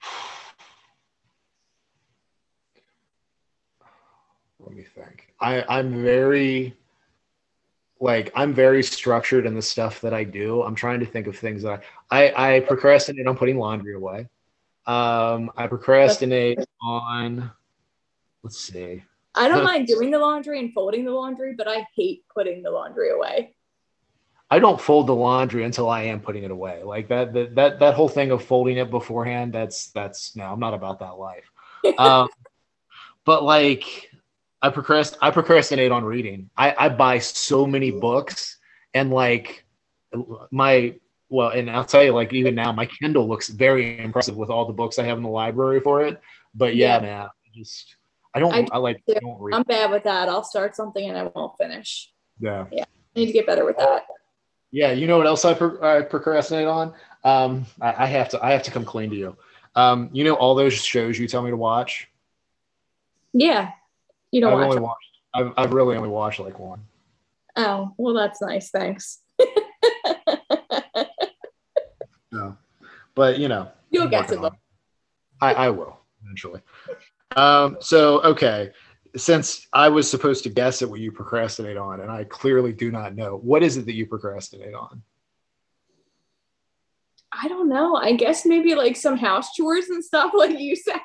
let 4.61 4.73
me 4.73 4.85
think. 4.95 5.33
I, 5.41 5.65
I'm 5.67 6.01
very 6.03 6.78
like 7.99 8.31
I'm 8.35 8.53
very 8.53 8.83
structured 8.83 9.45
in 9.45 9.55
the 9.55 9.61
stuff 9.61 10.01
that 10.01 10.13
I 10.13 10.23
do. 10.23 10.61
I'm 10.63 10.75
trying 10.75 10.99
to 11.01 11.05
think 11.05 11.27
of 11.27 11.37
things 11.37 11.63
that 11.63 11.83
I 12.09 12.29
I, 12.29 12.55
I 12.55 12.59
procrastinate 12.61 13.27
on 13.27 13.37
putting 13.37 13.57
laundry 13.57 13.95
away. 13.95 14.27
Um, 14.85 15.51
I 15.55 15.67
procrastinate 15.67 16.59
on 16.81 17.51
let's 18.43 18.59
see. 18.59 19.03
I 19.35 19.47
don't 19.47 19.63
mind 19.71 19.87
doing 19.87 20.11
the 20.11 20.19
laundry 20.19 20.59
and 20.59 20.73
folding 20.73 21.05
the 21.05 21.11
laundry, 21.11 21.53
but 21.57 21.67
I 21.67 21.85
hate 21.95 22.23
putting 22.33 22.63
the 22.63 22.71
laundry 22.71 23.11
away. 23.11 23.53
I 24.51 24.57
don't 24.57 24.81
fold 24.81 25.05
the 25.05 25.13
laundry 25.13 25.63
until 25.63 25.89
I 25.89 26.03
am 26.03 26.21
putting 26.21 26.43
it 26.43 26.51
away. 26.51 26.81
Like 26.83 27.09
that 27.09 27.33
that 27.33 27.55
that, 27.55 27.79
that 27.79 27.93
whole 27.93 28.09
thing 28.09 28.31
of 28.31 28.43
folding 28.43 28.77
it 28.77 28.89
beforehand, 28.89 29.53
that's 29.53 29.87
that's 29.91 30.35
no, 30.35 30.45
I'm 30.45 30.59
not 30.59 30.73
about 30.73 30.99
that 30.99 31.17
life. 31.17 31.49
Um, 31.97 32.27
but 33.23 33.43
like 33.43 34.08
I 34.61 34.69
procrast 34.69 35.17
I 35.21 35.31
procrastinate 35.31 35.91
on 35.91 36.03
reading. 36.03 36.49
I, 36.57 36.75
I 36.77 36.89
buy 36.89 37.19
so 37.19 37.65
many 37.65 37.91
books 37.91 38.57
and 38.93 39.11
like 39.11 39.65
my 40.51 40.95
well, 41.29 41.49
and 41.49 41.69
I'll 41.69 41.85
tell 41.85 42.03
you, 42.03 42.11
like 42.11 42.33
even 42.33 42.55
now, 42.55 42.71
my 42.71 42.87
Kindle 42.87 43.27
looks 43.27 43.49
very 43.49 43.99
impressive 43.99 44.35
with 44.35 44.49
all 44.49 44.65
the 44.65 44.73
books 44.73 44.97
I 44.97 45.03
have 45.03 45.17
in 45.17 45.23
the 45.23 45.29
library 45.29 45.79
for 45.79 46.01
it. 46.01 46.19
But 46.55 46.75
yeah, 46.75 46.95
yeah. 46.95 47.01
man, 47.01 47.21
I 47.21 47.29
just 47.53 47.95
I 48.33 48.39
don't. 48.39 48.53
I, 48.53 48.67
I 48.71 48.77
like. 48.77 49.01
Don't 49.07 49.39
read. 49.39 49.55
I'm 49.55 49.63
bad 49.63 49.91
with 49.91 50.03
that. 50.03 50.29
I'll 50.29 50.43
start 50.43 50.75
something 50.75 51.07
and 51.07 51.17
I 51.17 51.23
won't 51.23 51.57
finish. 51.57 52.11
Yeah. 52.39 52.65
Yeah. 52.71 52.83
I 53.15 53.19
need 53.19 53.27
to 53.27 53.31
get 53.31 53.45
better 53.45 53.65
with 53.65 53.77
that. 53.77 54.05
Yeah. 54.71 54.91
You 54.91 55.07
know 55.07 55.17
what 55.17 55.27
else 55.27 55.45
I, 55.45 55.53
pro- 55.55 55.81
I 55.81 56.03
procrastinate 56.03 56.67
on? 56.67 56.93
Um, 57.23 57.65
I, 57.81 58.03
I, 58.03 58.05
have 58.05 58.29
to. 58.29 58.43
I 58.43 58.51
have 58.51 58.63
to 58.63 58.71
come 58.71 58.85
clean 58.85 59.09
to 59.09 59.15
you. 59.15 59.37
Um, 59.75 60.09
you 60.13 60.23
know 60.23 60.35
all 60.35 60.55
those 60.55 60.73
shows 60.73 61.17
you 61.17 61.27
tell 61.27 61.41
me 61.41 61.49
to 61.49 61.57
watch. 61.57 62.07
Yeah. 63.33 63.71
You 64.31 64.41
don't 64.41 64.53
I've 64.53 64.59
watch. 64.59 64.69
Only 64.69 64.81
watched, 64.81 65.19
I've, 65.33 65.53
I've 65.57 65.73
really 65.73 65.95
only 65.97 66.09
watched 66.09 66.39
like 66.39 66.59
one. 66.59 66.81
Oh 67.55 67.93
well, 67.97 68.13
that's 68.13 68.41
nice. 68.41 68.69
Thanks. 68.69 69.19
no, 72.31 72.57
but 73.15 73.39
you 73.39 73.47
know. 73.47 73.69
You'll 73.91 74.07
get 74.07 74.27
to 74.27 74.35
them. 74.35 74.55
I, 75.41 75.53
I 75.53 75.69
will 75.69 75.99
eventually. 76.23 76.61
Um, 77.35 77.77
so 77.79 78.21
okay, 78.21 78.71
since 79.15 79.67
I 79.73 79.89
was 79.89 80.09
supposed 80.09 80.43
to 80.43 80.49
guess 80.49 80.81
at 80.81 80.89
what 80.89 80.99
you 80.99 81.11
procrastinate 81.11 81.77
on, 81.77 82.01
and 82.01 82.11
I 82.11 82.23
clearly 82.25 82.73
do 82.73 82.91
not 82.91 83.15
know, 83.15 83.37
what 83.37 83.63
is 83.63 83.77
it 83.77 83.85
that 83.85 83.95
you 83.95 84.05
procrastinate 84.05 84.73
on? 84.73 85.01
I 87.41 87.47
don't 87.47 87.69
know. 87.69 87.95
I 87.95 88.13
guess 88.13 88.45
maybe 88.45 88.75
like 88.75 88.95
some 88.95 89.17
house 89.17 89.53
chores 89.53 89.89
and 89.89 90.03
stuff, 90.03 90.31
like 90.35 90.59
you 90.59 90.75
said. 90.75 90.99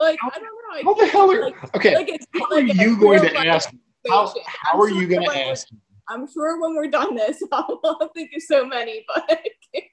like 0.00 0.18
I 0.22 0.38
don't 0.38 0.42
know. 0.42 0.48
I 0.72 0.82
how 0.84 0.94
the 0.94 1.06
hell 1.06 1.30
are 1.30 1.42
like, 1.42 1.76
okay? 1.76 1.94
Like 1.94 2.08
it's, 2.08 2.26
how 2.34 2.46
like 2.50 2.64
are 2.64 2.82
you 2.82 2.98
going 2.98 3.22
to 3.22 3.36
ask? 3.36 3.70
How, 4.08 4.32
how 4.46 4.80
are 4.80 4.88
sure 4.88 5.00
you 5.00 5.08
going 5.08 5.28
to 5.28 5.48
ask? 5.48 5.68
I'm 6.08 6.30
sure 6.30 6.60
when 6.60 6.74
we're 6.74 6.88
done 6.88 7.14
this, 7.14 7.42
I'll, 7.52 7.80
I'll 7.84 8.10
think 8.14 8.30
of 8.34 8.42
so 8.42 8.66
many, 8.66 9.04
but 9.14 9.24
I 9.28 9.34
can't. 9.74 9.84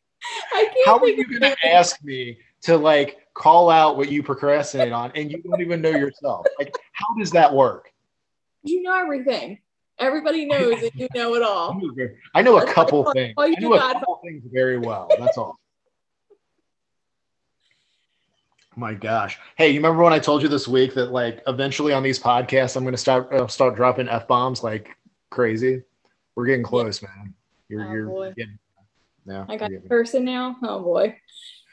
I 0.54 0.64
can't 0.64 0.86
how 0.86 0.98
are 0.98 1.08
you 1.08 1.26
going 1.26 1.54
to 1.54 1.68
ask 1.68 2.04
me 2.04 2.40
to 2.64 2.76
like 2.78 3.20
call 3.36 3.70
out 3.70 3.98
what 3.98 4.10
you 4.10 4.24
procrastinate 4.24 4.92
on 4.92 5.12
and 5.16 5.32
you 5.32 5.42
don't 5.44 5.62
even 5.62 5.80
know 5.80 5.92
yourself. 5.92 6.46
Like, 6.58 6.76
how 6.94 7.16
does 7.18 7.32
that 7.32 7.54
work? 7.54 7.92
You 8.64 8.82
know 8.82 8.96
everything. 8.96 9.60
Everybody 10.00 10.46
knows 10.46 10.82
that 10.82 10.96
you 10.96 11.08
know 11.16 11.36
it 11.36 11.44
all. 11.44 11.80
I 12.36 12.42
know 12.42 12.58
a 12.58 12.66
couple 12.66 13.12
things. 13.14 13.34
I 13.38 13.50
know 13.60 13.76
a 13.76 13.80
couple 13.80 14.20
things 14.24 14.44
very 14.52 14.78
well. 14.80 15.08
That's 15.18 15.38
all. 15.38 15.58
My 18.78 18.94
gosh. 18.94 19.40
Hey, 19.56 19.70
you 19.70 19.80
remember 19.80 20.04
when 20.04 20.14
I 20.14 20.20
told 20.20 20.44
you 20.44 20.48
this 20.48 20.68
week 20.68 20.94
that 20.94 21.12
like 21.12 21.42
eventually 21.48 21.94
on 21.94 22.04
these 22.04 22.20
podcasts 22.20 22.76
I'm 22.76 22.84
going 22.84 22.94
to 22.94 22.98
start 22.98 23.34
uh, 23.34 23.48
start 23.48 23.76
dropping 23.76 24.08
f 24.08 24.28
bombs 24.28 24.64
like 24.64 24.96
crazy. 25.32 25.82
We're 26.36 26.46
getting 26.46 26.64
close, 26.64 27.02
man. 27.02 27.34
You're 27.70 27.88
oh, 27.88 27.92
you're 27.92 28.06
boy. 28.06 28.34
getting. 28.38 28.60
Yeah, 29.26 29.46
I 29.50 29.58
got 29.58 29.74
a 29.74 29.80
person 29.80 30.24
now. 30.24 30.58
Oh 30.62 30.84
boy. 30.84 31.18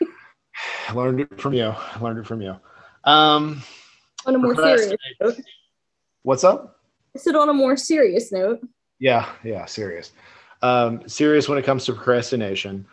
Learned 0.94 1.20
it 1.20 1.38
from 1.38 1.52
you. 1.52 1.75
Learned 2.00 2.20
it 2.20 2.26
from 2.26 2.40
you. 2.40 2.56
Um, 3.04 3.62
on 4.25 4.34
a 4.34 4.38
more 4.38 4.56
serious 4.56 4.94
note. 5.20 5.37
What's 6.23 6.42
up? 6.42 6.80
I 7.14 7.18
said 7.18 7.37
on 7.37 7.50
a 7.50 7.52
more 7.54 7.76
serious 7.76 8.32
note. 8.32 8.66
Yeah, 8.99 9.28
yeah, 9.44 9.66
serious. 9.66 10.12
Um, 10.62 11.06
serious 11.06 11.50
when 11.50 11.58
it 11.58 11.66
comes 11.66 11.84
to 11.84 11.92
procrastination. 11.92 12.87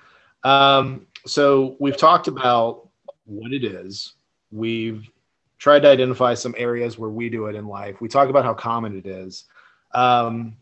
Um, 0.44 1.08
so 1.26 1.78
we've 1.80 1.96
talked 1.96 2.28
about 2.28 2.90
what 3.32 3.54
it 3.54 3.64
is. 3.64 4.14
We've 4.52 5.10
tried 5.58 5.82
to 5.84 5.90
identify 5.90 6.34
some 6.34 6.56
areas 6.58 6.98
where 6.98 7.10
we 7.10 7.30
do 7.30 7.46
it 7.46 7.56
in 7.56 7.68
life. 7.68 8.02
We 8.02 8.08
talk 8.08 8.30
about 8.30 8.44
how 8.44 8.54
common 8.54 8.98
it 8.98 9.06
is. 9.06 9.46
Um, 9.94 10.58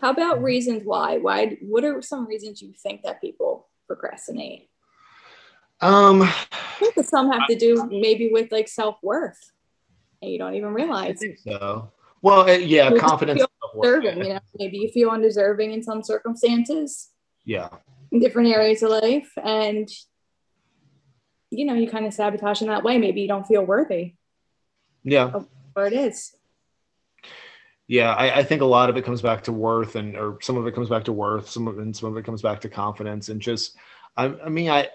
how 0.00 0.10
about 0.10 0.42
reasons 0.42 0.82
why? 0.84 1.18
Why? 1.18 1.56
What 1.62 1.84
are 1.84 2.02
some 2.02 2.26
reasons 2.26 2.60
you 2.60 2.72
think 2.72 3.02
that 3.02 3.20
people 3.20 3.68
procrastinate? 3.86 4.68
Um, 5.80 6.22
I 6.22 6.32
think 6.78 6.94
that 6.96 7.06
some 7.06 7.30
have 7.30 7.46
to 7.48 7.56
do 7.56 7.88
maybe 7.90 8.30
with 8.32 8.50
like 8.50 8.68
self 8.68 8.96
worth, 9.02 9.38
and 10.20 10.30
you 10.30 10.38
don't 10.38 10.54
even 10.54 10.74
realize. 10.74 11.10
I 11.10 11.26
think 11.26 11.38
so. 11.38 11.92
Well, 12.20 12.48
uh, 12.48 12.54
yeah, 12.54 12.90
you 12.90 13.00
confidence. 13.00 13.42
Deserving, 13.74 14.18
you 14.18 14.34
know, 14.34 14.40
maybe 14.58 14.78
you 14.78 14.90
feel 14.90 15.10
undeserving 15.10 15.72
in 15.72 15.82
some 15.82 16.02
circumstances. 16.02 17.10
Yeah. 17.44 17.68
In 18.10 18.20
different 18.20 18.48
areas 18.48 18.82
of 18.82 18.90
life, 18.90 19.32
and 19.42 19.88
you 21.52 21.64
know, 21.64 21.74
you 21.74 21.88
kind 21.88 22.06
of 22.06 22.14
sabotage 22.14 22.62
in 22.62 22.68
that 22.68 22.82
way. 22.82 22.98
Maybe 22.98 23.20
you 23.20 23.28
don't 23.28 23.46
feel 23.46 23.64
worthy. 23.64 24.14
Yeah. 25.04 25.42
Or 25.76 25.86
it 25.86 25.92
is. 25.92 26.34
Yeah, 27.86 28.14
I, 28.14 28.38
I, 28.38 28.42
think 28.42 28.62
a 28.62 28.66
lot 28.66 28.88
of 28.88 28.96
it 28.96 29.04
comes 29.04 29.20
back 29.20 29.42
to 29.44 29.52
worth, 29.52 29.96
and 29.96 30.16
or 30.16 30.38
some 30.40 30.56
of 30.56 30.66
it 30.66 30.74
comes 30.74 30.88
back 30.88 31.04
to 31.04 31.12
worth, 31.12 31.50
some 31.50 31.68
of 31.68 31.78
and 31.78 31.94
some 31.94 32.08
of 32.08 32.16
it 32.16 32.24
comes 32.24 32.40
back 32.40 32.60
to 32.62 32.68
confidence, 32.68 33.28
and 33.28 33.40
just, 33.40 33.76
I, 34.16 34.26
I 34.26 34.48
mean, 34.48 34.70
I 34.70 34.88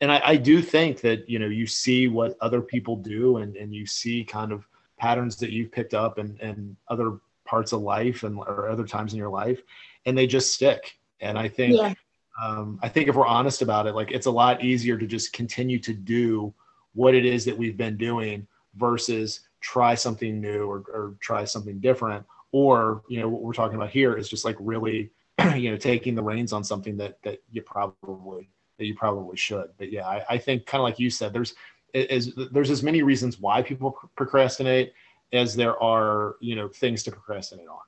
and 0.00 0.10
I, 0.10 0.20
I, 0.24 0.36
do 0.36 0.62
think 0.62 1.00
that 1.00 1.28
you 1.28 1.38
know 1.38 1.46
you 1.46 1.66
see 1.66 2.08
what 2.08 2.36
other 2.40 2.60
people 2.60 2.96
do 2.96 3.38
and, 3.38 3.56
and 3.56 3.74
you 3.74 3.86
see 3.86 4.24
kind 4.24 4.52
of 4.52 4.66
patterns 4.98 5.36
that 5.36 5.50
you've 5.50 5.72
picked 5.72 5.94
up 5.94 6.18
and 6.18 6.38
and 6.40 6.76
other 6.88 7.18
parts 7.44 7.72
of 7.72 7.80
life 7.80 8.22
and 8.22 8.38
or 8.38 8.68
other 8.68 8.86
times 8.86 9.12
in 9.12 9.18
your 9.18 9.30
life 9.30 9.60
and 10.06 10.16
they 10.16 10.26
just 10.26 10.54
stick 10.54 10.98
and 11.20 11.38
i 11.38 11.48
think 11.48 11.74
yeah. 11.76 11.94
Um, 12.42 12.78
i 12.82 12.88
think 12.88 13.08
if 13.08 13.14
we're 13.14 13.26
honest 13.26 13.62
about 13.62 13.86
it 13.86 13.94
like 13.94 14.10
it's 14.10 14.26
a 14.26 14.30
lot 14.30 14.62
easier 14.62 14.96
to 14.96 15.06
just 15.06 15.32
continue 15.32 15.78
to 15.78 15.92
do 15.92 16.52
what 16.94 17.14
it 17.14 17.24
is 17.24 17.44
that 17.44 17.56
we've 17.56 17.76
been 17.76 17.96
doing 17.96 18.46
versus 18.76 19.40
try 19.60 19.94
something 19.94 20.40
new 20.40 20.64
or, 20.64 20.78
or 20.92 21.16
try 21.20 21.44
something 21.44 21.78
different. 21.80 22.24
Or 22.52 23.02
you 23.08 23.20
know 23.20 23.28
what 23.28 23.42
we're 23.42 23.52
talking 23.52 23.76
about 23.76 23.90
here 23.90 24.16
is 24.16 24.28
just 24.28 24.44
like 24.44 24.56
really 24.58 25.12
you 25.56 25.70
know 25.70 25.76
taking 25.76 26.14
the 26.14 26.22
reins 26.22 26.52
on 26.52 26.64
something 26.64 26.96
that 26.96 27.22
that 27.22 27.40
you 27.50 27.62
probably 27.62 28.50
that 28.78 28.86
you 28.86 28.94
probably 28.94 29.36
should. 29.36 29.68
But 29.78 29.92
yeah, 29.92 30.06
I, 30.06 30.24
I 30.30 30.38
think 30.38 30.66
kind 30.66 30.80
of 30.80 30.84
like 30.84 30.98
you 30.98 31.10
said, 31.10 31.32
there's 31.32 31.54
is 31.94 32.34
there's 32.50 32.70
as 32.70 32.82
many 32.82 33.02
reasons 33.02 33.38
why 33.38 33.62
people 33.62 33.96
procrastinate 34.16 34.92
as 35.32 35.54
there 35.54 35.80
are 35.80 36.36
you 36.40 36.56
know 36.56 36.68
things 36.68 37.04
to 37.04 37.12
procrastinate 37.12 37.68
on. 37.68 37.78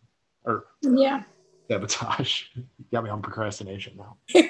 Or 0.44 0.66
yeah 0.82 1.22
sabotage. 1.68 2.44
you 2.54 2.64
got 2.92 3.04
me 3.04 3.10
on 3.10 3.22
procrastination 3.22 3.96
now. 3.96 4.16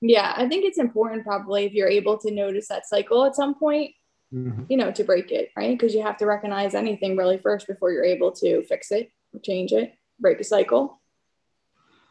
yeah, 0.00 0.32
I 0.36 0.48
think 0.48 0.64
it's 0.64 0.78
important 0.78 1.24
probably 1.24 1.64
if 1.64 1.72
you're 1.72 1.88
able 1.88 2.18
to 2.18 2.30
notice 2.30 2.68
that 2.68 2.86
cycle 2.86 3.24
at 3.24 3.34
some 3.34 3.54
point. 3.54 3.92
Mm-hmm. 4.32 4.64
You 4.68 4.76
know, 4.76 4.92
to 4.92 5.04
break 5.04 5.32
it, 5.32 5.50
right? 5.56 5.76
Because 5.76 5.94
you 5.94 6.02
have 6.02 6.18
to 6.18 6.26
recognize 6.26 6.74
anything 6.74 7.16
really 7.16 7.38
first 7.38 7.66
before 7.66 7.92
you're 7.92 8.04
able 8.04 8.30
to 8.32 8.62
fix 8.64 8.90
it 8.90 9.10
change 9.42 9.72
it, 9.72 9.94
break 10.18 10.40
a 10.40 10.44
cycle. 10.44 11.00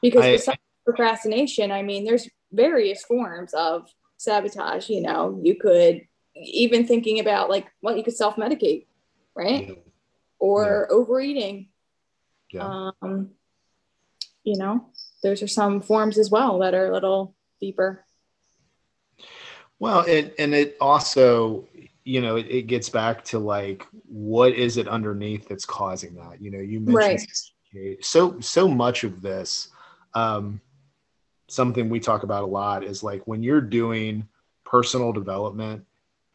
Because 0.01 0.47
I, 0.47 0.55
procrastination, 0.85 1.71
I 1.71 1.81
mean, 1.81 2.05
there's 2.05 2.29
various 2.51 3.03
forms 3.03 3.53
of 3.53 3.87
sabotage. 4.17 4.89
You 4.89 5.01
know, 5.01 5.39
you 5.43 5.55
could 5.55 6.01
even 6.35 6.85
thinking 6.85 7.19
about 7.19 7.49
like, 7.49 7.67
well, 7.81 7.97
you 7.97 8.03
could 8.03 8.15
self 8.15 8.35
medicate, 8.35 8.85
right? 9.35 9.69
Yeah. 9.69 9.75
Or 10.39 10.87
yeah. 10.89 10.95
overeating. 10.95 11.69
Yeah. 12.51 12.91
Um, 13.01 13.31
you 14.43 14.57
know, 14.57 14.87
those 15.23 15.43
are 15.43 15.47
some 15.47 15.81
forms 15.81 16.17
as 16.17 16.29
well 16.29 16.59
that 16.59 16.73
are 16.73 16.87
a 16.87 16.93
little 16.93 17.35
deeper. 17.59 18.05
Well, 19.79 20.01
it, 20.07 20.33
and 20.39 20.55
it 20.55 20.77
also, 20.81 21.67
you 22.03 22.21
know, 22.21 22.37
it, 22.37 22.47
it, 22.49 22.67
gets 22.67 22.89
back 22.89 23.23
to 23.25 23.39
like, 23.39 23.85
what 24.07 24.53
is 24.53 24.77
it 24.77 24.87
underneath 24.87 25.47
that's 25.47 25.65
causing 25.65 26.15
that? 26.15 26.41
You 26.41 26.51
know, 26.51 26.59
you 26.59 26.79
mentioned 26.79 27.27
right. 27.75 28.03
so 28.03 28.39
so 28.39 28.67
much 28.67 29.03
of 29.03 29.21
this. 29.21 29.69
Um, 30.13 30.61
something 31.47 31.89
we 31.89 31.99
talk 31.99 32.23
about 32.23 32.43
a 32.43 32.47
lot 32.47 32.83
is 32.83 33.03
like 33.03 33.27
when 33.27 33.43
you're 33.43 33.61
doing 33.61 34.27
personal 34.63 35.11
development, 35.11 35.85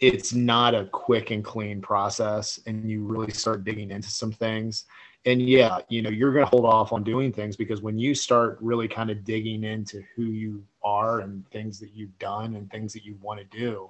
it's 0.00 0.32
not 0.32 0.74
a 0.74 0.86
quick 0.86 1.30
and 1.30 1.44
clean 1.44 1.80
process 1.80 2.60
and 2.66 2.90
you 2.90 3.04
really 3.04 3.32
start 3.32 3.64
digging 3.64 3.90
into 3.90 4.08
some 4.08 4.32
things. 4.32 4.86
And 5.24 5.40
yeah, 5.40 5.78
you 5.88 6.02
know, 6.02 6.10
you're 6.10 6.32
going 6.32 6.44
to 6.44 6.50
hold 6.50 6.64
off 6.64 6.92
on 6.92 7.04
doing 7.04 7.32
things 7.32 7.56
because 7.56 7.80
when 7.80 7.96
you 7.96 8.14
start 8.14 8.58
really 8.60 8.88
kind 8.88 9.08
of 9.08 9.22
digging 9.24 9.62
into 9.62 10.02
who 10.16 10.24
you 10.24 10.64
are 10.82 11.20
and 11.20 11.48
things 11.50 11.78
that 11.78 11.94
you've 11.94 12.16
done 12.18 12.56
and 12.56 12.68
things 12.70 12.92
that 12.92 13.04
you 13.04 13.16
want 13.22 13.38
to 13.38 13.56
do, 13.56 13.88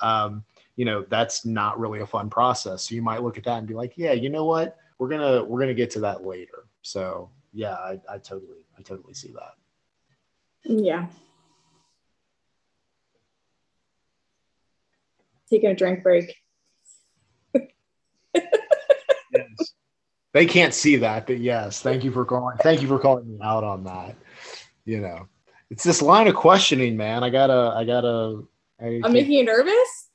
um, 0.00 0.44
you 0.76 0.84
know, 0.84 1.04
that's 1.08 1.44
not 1.44 1.78
really 1.78 2.00
a 2.00 2.06
fun 2.06 2.30
process. 2.30 2.88
So 2.88 2.94
you 2.94 3.02
might 3.02 3.22
look 3.22 3.36
at 3.36 3.44
that 3.44 3.58
and 3.58 3.66
be 3.66 3.74
like, 3.74 3.94
yeah, 3.96 4.12
you 4.12 4.30
know 4.30 4.44
what? 4.44 4.76
We're 4.98 5.08
going 5.08 5.20
to, 5.20 5.44
we're 5.44 5.58
going 5.58 5.68
to 5.68 5.74
get 5.74 5.90
to 5.92 6.00
that 6.00 6.24
later. 6.24 6.66
So 6.82 7.30
yeah, 7.52 7.74
I, 7.74 8.00
I 8.08 8.18
totally, 8.18 8.64
I 8.78 8.82
totally 8.82 9.14
see 9.14 9.32
that. 9.32 9.54
Yeah. 10.62 11.06
Taking 15.48 15.70
a 15.70 15.74
drink 15.74 16.04
break. 16.04 16.36
They 20.32 20.46
can't 20.46 20.72
see 20.72 20.96
that, 20.96 21.26
but 21.26 21.38
yes, 21.38 21.80
thank 21.82 22.04
you 22.04 22.12
for 22.12 22.24
calling. 22.24 22.56
Thank 22.58 22.82
you 22.82 22.88
for 22.88 22.98
calling 22.98 23.28
me 23.28 23.38
out 23.42 23.64
on 23.64 23.84
that. 23.84 24.16
You 24.84 25.00
know, 25.00 25.28
it's 25.70 25.82
this 25.82 26.02
line 26.02 26.28
of 26.28 26.36
questioning, 26.36 26.96
man. 26.96 27.24
I 27.24 27.30
gotta, 27.30 27.74
I 27.76 27.84
gotta. 27.84 28.44
I 28.80 29.00
am 29.04 29.12
making 29.12 29.32
you 29.32 29.44
nervous. 29.44 30.08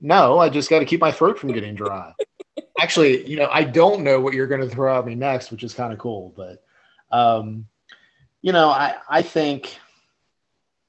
No, 0.00 0.38
I 0.38 0.48
just 0.48 0.70
got 0.70 0.80
to 0.80 0.84
keep 0.84 1.00
my 1.00 1.12
throat 1.12 1.38
from 1.38 1.52
getting 1.52 1.74
dry. 1.74 2.12
Actually, 2.80 3.26
you 3.28 3.36
know, 3.36 3.48
I 3.50 3.64
don't 3.64 4.02
know 4.02 4.20
what 4.20 4.34
you're 4.34 4.46
going 4.46 4.60
to 4.60 4.68
throw 4.68 4.98
at 4.98 5.06
me 5.06 5.14
next, 5.14 5.50
which 5.50 5.62
is 5.62 5.72
kind 5.72 5.92
of 5.92 5.98
cool. 5.98 6.34
But 6.36 6.62
um, 7.10 7.66
you 8.42 8.52
know, 8.52 8.68
I 8.68 8.94
I 9.08 9.22
think 9.22 9.78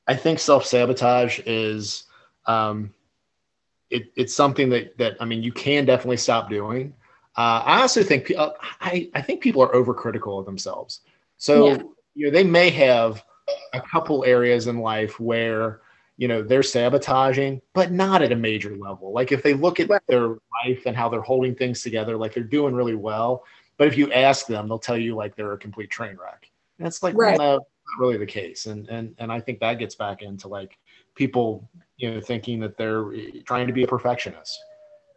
I 0.08 0.16
think 0.16 0.40
self 0.40 0.66
sabotage 0.66 1.40
is 1.46 2.04
um, 2.46 2.94
it, 3.90 4.12
it's 4.16 4.34
something 4.34 4.70
that 4.70 4.98
that 4.98 5.18
I 5.20 5.26
mean 5.26 5.44
you 5.44 5.52
can 5.52 5.86
definitely 5.86 6.18
stop 6.18 6.50
doing. 6.50 6.94
Uh, 7.38 7.62
I 7.64 7.82
also 7.82 8.04
think 8.04 8.32
uh, 8.36 8.52
I 8.82 9.10
I 9.14 9.22
think 9.22 9.42
people 9.42 9.62
are 9.62 9.72
overcritical 9.72 10.40
of 10.40 10.46
themselves. 10.46 11.02
So 11.38 11.68
yeah. 11.68 11.84
you 12.16 12.26
know 12.26 12.32
they 12.32 12.44
may 12.44 12.70
have 12.72 13.24
a 13.74 13.82
couple 13.82 14.26
areas 14.26 14.68
in 14.68 14.80
life 14.80 15.20
where 15.20 15.82
you 16.18 16.28
know 16.28 16.42
they're 16.42 16.64
sabotaging, 16.64 17.62
but 17.74 17.92
not 17.92 18.24
at 18.24 18.32
a 18.32 18.36
major 18.36 18.76
level. 18.76 19.14
Like 19.14 19.32
if 19.32 19.44
they 19.44 19.54
look 19.54 19.80
at 19.80 19.90
their 20.08 20.30
life 20.66 20.84
and 20.88 20.98
how 20.98 21.10
they're 21.10 21.22
holding 21.22 21.54
things 21.54 21.84
together, 21.84 22.18
like 22.18 22.34
they're 22.34 22.44
doing 22.44 22.74
really 22.74 22.96
well. 22.96 23.46
But 23.78 23.88
if 23.88 23.96
you 23.96 24.12
ask 24.12 24.48
them, 24.48 24.68
they'll 24.68 24.80
tell 24.80 24.98
you 24.98 25.16
like 25.16 25.36
they're 25.36 25.54
a 25.54 25.58
complete 25.60 25.92
train 25.92 26.18
wreck. 26.18 26.50
And 26.80 26.88
it's 26.88 27.04
like 27.04 27.16
right. 27.16 27.38
well, 27.38 27.48
no, 27.48 27.56
not 27.58 28.00
really 28.00 28.18
the 28.18 28.26
case. 28.26 28.66
And 28.66 28.90
and 28.90 29.14
and 29.20 29.32
I 29.32 29.40
think 29.40 29.60
that 29.60 29.76
gets 29.78 29.94
back 29.94 30.24
into 30.24 30.48
like 30.48 30.78
people 31.14 31.70
you 31.98 32.16
know 32.16 32.22
thinking 32.22 32.60
that 32.62 32.78
they're 32.78 33.12
trying 33.46 33.68
to 33.68 33.74
be 33.74 33.84
a 33.84 33.88
perfectionist, 33.88 34.60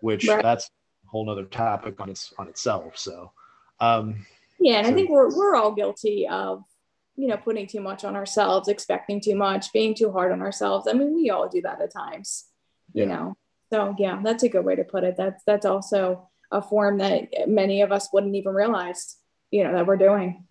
which 0.00 0.29
right. 0.29 0.43
that's 0.43 0.71
whole 1.11 1.26
nother 1.26 1.45
topic 1.45 2.00
on 2.00 2.11
its 2.11 2.33
on 2.38 2.49
itself. 2.49 2.97
So. 2.99 3.33
Um, 3.81 4.26
yeah, 4.59 4.76
and 4.76 4.87
so, 4.87 4.93
I 4.93 4.95
think 4.95 5.11
we're 5.11 5.35
we're 5.35 5.55
all 5.55 5.73
guilty 5.73 6.29
of 6.29 6.64
you 7.21 7.29
know, 7.29 7.37
putting 7.37 7.67
too 7.67 7.81
much 7.81 8.02
on 8.05 8.17
ourselves, 8.17 8.69
expecting 8.69 9.21
too 9.21 9.35
much, 9.35 9.73
being 9.75 9.95
too 9.95 10.11
hard 10.11 10.33
on 10.33 10.40
ourselves. 10.40 10.88
I 10.88 10.95
mean, 10.95 11.14
we 11.14 11.29
all 11.29 11.49
do 11.49 11.61
that 11.62 11.81
at 11.81 11.93
times, 11.93 12.47
you 12.95 13.05
know. 13.05 13.37
So 13.71 13.95
yeah, 13.99 14.21
that's 14.25 14.43
a 14.43 14.49
good 14.49 14.64
way 14.64 14.75
to 14.76 14.85
put 14.85 15.05
it. 15.05 15.17
That's 15.19 15.43
that's 15.45 15.67
also 15.67 16.31
a 16.50 16.62
form 16.62 16.99
that 16.99 17.29
many 17.47 17.83
of 17.83 17.93
us 17.93 18.09
wouldn't 18.12 18.35
even 18.35 18.55
realize, 18.55 19.17
you 19.50 19.64
know, 19.64 19.73
that 19.73 19.87
we're 19.87 19.99
doing. 19.99 20.47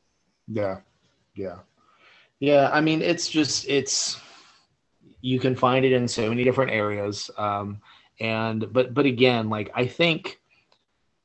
Yeah. 0.48 0.82
Yeah. 1.36 1.58
Yeah. 2.40 2.70
I 2.72 2.82
mean, 2.82 3.02
it's 3.02 3.28
just 3.28 3.68
it's 3.68 4.20
you 5.22 5.40
can 5.40 5.56
find 5.56 5.84
it 5.86 5.92
in 5.92 6.08
so 6.08 6.30
many 6.30 6.44
different 6.44 6.72
areas. 6.72 7.32
Um, 7.36 7.82
and 8.20 8.72
but 8.72 8.94
but 8.94 9.06
again, 9.08 9.50
like 9.50 9.72
I 9.74 9.88
think 9.88 10.40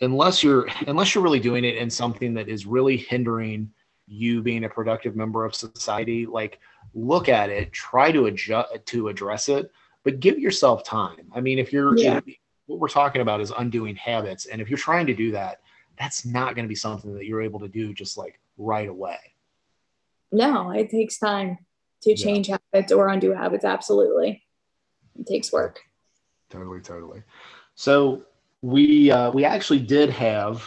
unless 0.04 0.42
you're 0.42 0.68
unless 0.86 1.14
you're 1.14 1.24
really 1.24 1.40
doing 1.40 1.64
it 1.64 1.76
in 1.76 1.90
something 1.90 2.34
that 2.34 2.48
is 2.48 2.66
really 2.66 2.96
hindering 2.96 3.70
you 4.06 4.42
being 4.42 4.64
a 4.64 4.68
productive 4.68 5.16
member 5.16 5.44
of 5.44 5.54
society 5.54 6.26
like 6.26 6.60
look 6.92 7.28
at 7.28 7.50
it 7.50 7.72
try 7.72 8.12
to 8.12 8.26
adjust 8.26 8.70
to 8.86 9.08
address 9.08 9.48
it 9.48 9.70
but 10.04 10.20
give 10.20 10.38
yourself 10.38 10.84
time. 10.84 11.30
I 11.34 11.40
mean 11.40 11.58
if 11.58 11.72
you're 11.72 11.96
yeah. 11.96 12.20
what 12.66 12.78
we're 12.78 12.88
talking 12.88 13.22
about 13.22 13.40
is 13.40 13.50
undoing 13.56 13.96
habits 13.96 14.46
and 14.46 14.60
if 14.60 14.68
you're 14.68 14.78
trying 14.78 15.06
to 15.06 15.14
do 15.14 15.32
that 15.32 15.60
that's 15.98 16.26
not 16.26 16.54
going 16.54 16.64
to 16.64 16.68
be 16.68 16.74
something 16.74 17.14
that 17.14 17.24
you're 17.24 17.42
able 17.42 17.60
to 17.60 17.68
do 17.68 17.94
just 17.94 18.18
like 18.18 18.38
right 18.58 18.88
away. 18.88 19.18
No 20.30 20.70
it 20.70 20.90
takes 20.90 21.18
time 21.18 21.58
to 22.02 22.14
change 22.14 22.48
yeah. 22.48 22.58
habits 22.72 22.92
or 22.92 23.08
undo 23.08 23.32
habits 23.32 23.64
absolutely. 23.64 24.44
It 25.18 25.26
takes 25.26 25.52
work. 25.52 25.80
Totally 26.50 26.80
totally. 26.80 27.22
So 27.74 28.26
we 28.64 29.10
uh, 29.10 29.30
we 29.30 29.44
actually 29.44 29.80
did 29.80 30.08
have 30.08 30.64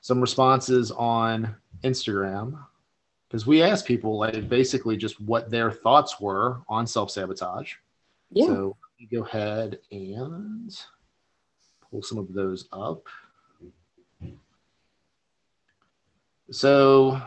some 0.00 0.18
responses 0.18 0.90
on 0.90 1.54
Instagram 1.84 2.58
because 3.28 3.46
we 3.46 3.62
asked 3.62 3.84
people 3.84 4.18
like 4.18 4.48
basically 4.48 4.96
just 4.96 5.20
what 5.20 5.50
their 5.50 5.70
thoughts 5.70 6.18
were 6.18 6.62
on 6.70 6.86
self 6.86 7.10
sabotage. 7.10 7.74
Yeah. 8.30 8.46
So 8.46 8.76
let 8.80 9.00
me 9.00 9.18
go 9.18 9.24
ahead 9.24 9.78
and 9.92 10.74
pull 11.90 12.02
some 12.02 12.16
of 12.16 12.32
those 12.32 12.66
up. 12.72 13.06
So 16.50 17.20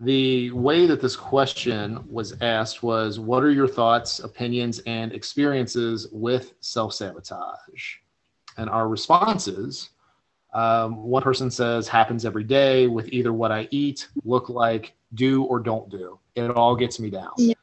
the 0.00 0.50
way 0.52 0.86
that 0.86 1.02
this 1.02 1.16
question 1.16 2.02
was 2.10 2.34
asked 2.40 2.82
was 2.82 3.20
what 3.20 3.42
are 3.42 3.50
your 3.50 3.68
thoughts, 3.68 4.20
opinions, 4.20 4.78
and 4.86 5.12
experiences 5.12 6.08
with 6.12 6.54
self 6.60 6.94
sabotage? 6.94 7.96
And 8.56 8.70
our 8.70 8.88
responses 8.88 9.90
um, 10.56 11.02
one 11.02 11.22
person 11.22 11.50
says 11.50 11.86
happens 11.86 12.24
every 12.24 12.42
day 12.42 12.86
with 12.86 13.08
either 13.12 13.30
what 13.30 13.52
I 13.52 13.68
eat, 13.70 14.08
look 14.24 14.48
like, 14.48 14.94
do 15.12 15.44
or 15.44 15.60
don't 15.60 15.90
do. 15.90 16.18
It 16.34 16.50
all 16.50 16.74
gets 16.74 16.98
me 16.98 17.10
down. 17.10 17.32
Yeah. 17.36 17.54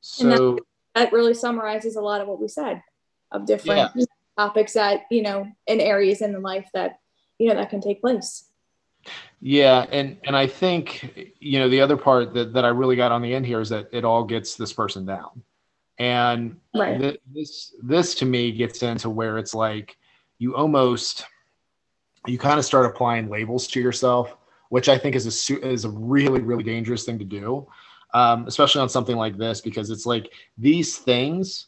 So 0.00 0.56
that, 0.56 0.60
that, 0.94 1.12
really 1.12 1.32
summarizes 1.32 1.94
a 1.94 2.00
lot 2.00 2.20
of 2.20 2.26
what 2.26 2.40
we 2.40 2.48
said 2.48 2.82
of 3.30 3.46
different 3.46 3.92
yeah. 3.94 4.04
topics 4.36 4.72
that, 4.72 5.02
you 5.12 5.22
know, 5.22 5.46
in 5.68 5.80
areas 5.80 6.22
in 6.22 6.42
life 6.42 6.68
that, 6.74 6.98
you 7.38 7.48
know, 7.48 7.54
that 7.54 7.70
can 7.70 7.80
take 7.80 8.00
place. 8.00 8.46
Yeah, 9.40 9.86
and 9.90 10.16
and 10.24 10.34
I 10.34 10.46
think 10.46 11.34
you 11.38 11.58
know 11.58 11.68
the 11.68 11.82
other 11.82 11.98
part 11.98 12.32
that 12.32 12.54
that 12.54 12.64
I 12.64 12.68
really 12.68 12.96
got 12.96 13.12
on 13.12 13.20
the 13.20 13.34
end 13.34 13.44
here 13.44 13.60
is 13.60 13.68
that 13.68 13.90
it 13.92 14.02
all 14.02 14.24
gets 14.24 14.54
this 14.54 14.72
person 14.72 15.04
down. 15.04 15.42
And 15.98 16.56
right. 16.74 17.00
th- 17.00 17.20
this 17.32 17.74
this 17.82 18.14
to 18.16 18.24
me 18.24 18.52
gets 18.52 18.82
into 18.82 19.10
where 19.10 19.38
it's 19.38 19.54
like 19.54 19.96
you 20.38 20.56
almost 20.56 21.24
you 22.26 22.38
kind 22.38 22.58
of 22.58 22.64
start 22.64 22.86
applying 22.86 23.28
labels 23.28 23.66
to 23.68 23.80
yourself, 23.80 24.36
which 24.70 24.88
I 24.88 24.98
think 24.98 25.14
is 25.14 25.50
a 25.50 25.66
is 25.66 25.84
a 25.84 25.90
really 25.90 26.40
really 26.40 26.64
dangerous 26.64 27.04
thing 27.04 27.18
to 27.18 27.24
do, 27.24 27.66
um, 28.12 28.46
especially 28.46 28.80
on 28.80 28.88
something 28.88 29.16
like 29.16 29.36
this 29.36 29.60
because 29.60 29.90
it's 29.90 30.06
like 30.06 30.32
these 30.58 30.96
things. 30.96 31.66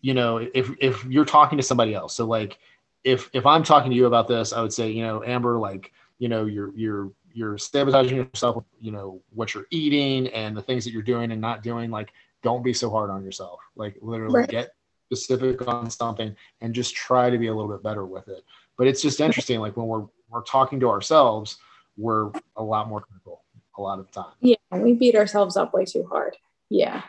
You 0.00 0.14
know, 0.14 0.36
if 0.52 0.70
if 0.80 1.04
you're 1.04 1.24
talking 1.24 1.56
to 1.56 1.64
somebody 1.64 1.94
else, 1.94 2.14
so 2.14 2.26
like 2.26 2.58
if 3.04 3.30
if 3.32 3.46
I'm 3.46 3.62
talking 3.62 3.90
to 3.90 3.96
you 3.96 4.06
about 4.06 4.28
this, 4.28 4.52
I 4.52 4.60
would 4.60 4.72
say, 4.72 4.90
you 4.90 5.02
know, 5.02 5.22
Amber, 5.24 5.58
like 5.58 5.92
you 6.18 6.28
know, 6.28 6.46
you're 6.46 6.72
you're 6.74 7.12
you're 7.32 7.58
sabotaging 7.58 8.16
yourself, 8.16 8.64
you 8.80 8.92
know, 8.92 9.20
what 9.34 9.54
you're 9.54 9.66
eating 9.70 10.28
and 10.28 10.56
the 10.56 10.62
things 10.62 10.84
that 10.84 10.92
you're 10.92 11.02
doing 11.02 11.32
and 11.32 11.40
not 11.40 11.62
doing. 11.62 11.90
Like 11.90 12.12
don't 12.44 12.62
be 12.62 12.72
so 12.72 12.90
hard 12.90 13.10
on 13.10 13.24
yourself. 13.24 13.58
Like 13.74 13.96
literally 14.00 14.40
right. 14.40 14.48
get 14.48 14.70
specific 15.12 15.66
on 15.66 15.90
something 15.90 16.36
and 16.60 16.72
just 16.72 16.94
try 16.94 17.30
to 17.30 17.38
be 17.38 17.48
a 17.48 17.54
little 17.54 17.70
bit 17.70 17.82
better 17.82 18.06
with 18.06 18.28
it. 18.28 18.44
But 18.78 18.86
it's 18.86 19.02
just 19.02 19.20
interesting, 19.20 19.58
like 19.60 19.76
when 19.76 19.86
we're 19.86 20.06
we're 20.30 20.42
talking 20.42 20.78
to 20.80 20.88
ourselves, 20.88 21.58
we're 21.96 22.30
a 22.56 22.62
lot 22.62 22.88
more 22.88 23.00
critical 23.00 23.44
a 23.76 23.82
lot 23.82 23.98
of 23.98 24.06
the 24.06 24.12
time. 24.12 24.32
Yeah, 24.40 24.56
we 24.72 24.94
beat 24.94 25.16
ourselves 25.16 25.56
up 25.56 25.74
way 25.74 25.84
too 25.84 26.06
hard. 26.10 26.36
Yeah. 26.70 27.02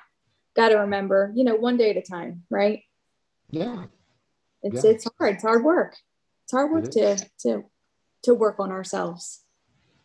Gotta 0.56 0.80
remember, 0.80 1.32
you 1.36 1.44
know, 1.44 1.56
one 1.56 1.78
day 1.78 1.92
at 1.92 1.98
a 1.98 2.02
time, 2.02 2.44
right? 2.50 2.84
Yeah. 3.50 3.86
It's 4.64 4.84
yeah. 4.84 4.92
it's 4.92 5.08
hard. 5.18 5.36
It's 5.36 5.44
hard 5.44 5.64
work. 5.64 5.96
It's 6.44 6.52
hard 6.52 6.72
work 6.72 6.90
to 6.92 7.18
to 7.42 7.66
to 8.24 8.34
work 8.34 8.60
on 8.60 8.72
ourselves. 8.72 9.44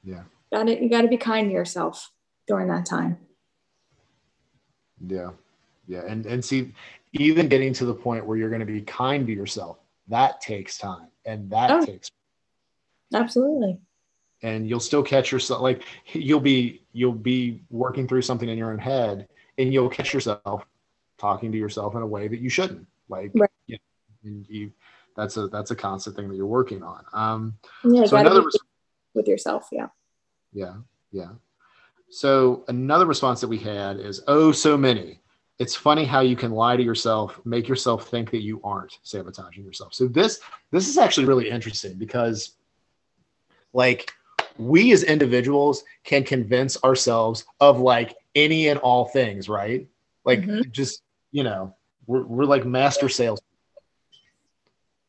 Yeah. 0.02 0.24
Got 0.52 0.68
it. 0.68 0.82
You 0.82 0.90
got 0.90 1.02
to 1.02 1.08
be 1.08 1.16
kind 1.16 1.48
to 1.48 1.52
yourself 1.52 2.10
during 2.46 2.68
that 2.68 2.84
time. 2.84 3.18
Yeah. 5.06 5.30
Yeah. 5.86 6.02
And 6.06 6.26
and 6.26 6.44
see, 6.44 6.72
even 7.12 7.48
getting 7.48 7.72
to 7.74 7.84
the 7.84 7.94
point 7.94 8.24
where 8.26 8.36
you're 8.36 8.50
going 8.50 8.60
to 8.60 8.66
be 8.66 8.82
kind 8.82 9.26
to 9.26 9.32
yourself, 9.32 9.78
that 10.08 10.40
takes 10.40 10.78
time. 10.78 11.08
And 11.24 11.50
that 11.50 11.70
oh, 11.70 11.84
takes 11.84 12.10
absolutely. 13.14 13.78
And 14.42 14.68
you'll 14.68 14.80
still 14.80 15.02
catch 15.02 15.32
yourself 15.32 15.60
like 15.60 15.82
you'll 16.12 16.40
be 16.40 16.82
you'll 16.92 17.12
be 17.12 17.62
working 17.70 18.08
through 18.08 18.22
something 18.22 18.48
in 18.48 18.56
your 18.56 18.72
own 18.72 18.78
head 18.78 19.28
and 19.58 19.72
you'll 19.72 19.90
catch 19.90 20.14
yourself 20.14 20.64
talking 21.18 21.52
to 21.52 21.58
yourself 21.58 21.94
in 21.94 22.02
a 22.02 22.06
way 22.06 22.28
that 22.28 22.40
you 22.40 22.48
shouldn't. 22.48 22.86
Like 23.08 23.32
right. 23.34 23.50
you 23.66 23.76
know, 23.76 24.30
and 24.30 24.46
you 24.48 24.72
that's 25.16 25.36
a 25.36 25.48
that's 25.48 25.70
a 25.70 25.76
constant 25.76 26.16
thing 26.16 26.28
that 26.28 26.36
you're 26.36 26.46
working 26.46 26.82
on. 26.82 27.04
Um 27.12 27.54
yeah, 27.84 28.06
so 28.06 28.16
another 28.16 28.44
with 29.14 29.28
yourself, 29.28 29.68
yeah. 29.72 29.88
Yeah, 30.52 30.74
yeah. 31.12 31.30
So 32.10 32.64
another 32.68 33.06
response 33.06 33.40
that 33.40 33.48
we 33.48 33.58
had 33.58 33.98
is, 33.98 34.22
oh, 34.26 34.52
so 34.52 34.76
many. 34.76 35.20
It's 35.58 35.76
funny 35.76 36.04
how 36.04 36.20
you 36.20 36.36
can 36.36 36.50
lie 36.52 36.76
to 36.76 36.82
yourself, 36.82 37.40
make 37.44 37.68
yourself 37.68 38.08
think 38.08 38.30
that 38.30 38.42
you 38.42 38.60
aren't 38.64 38.98
sabotaging 39.02 39.64
yourself. 39.64 39.94
So 39.94 40.08
this 40.08 40.40
this 40.70 40.88
is 40.88 40.98
actually 40.98 41.26
really 41.26 41.50
interesting 41.50 41.98
because 41.98 42.52
like 43.72 44.10
we 44.58 44.92
as 44.92 45.04
individuals 45.04 45.84
can 46.02 46.24
convince 46.24 46.82
ourselves 46.82 47.44
of 47.60 47.78
like 47.78 48.16
any 48.34 48.68
and 48.68 48.80
all 48.80 49.04
things, 49.04 49.48
right? 49.48 49.86
Like 50.24 50.40
mm-hmm. 50.40 50.70
just, 50.70 51.02
you 51.30 51.44
know, 51.44 51.76
we're, 52.06 52.24
we're 52.24 52.44
like 52.44 52.64
master 52.64 53.08
sales. 53.08 53.40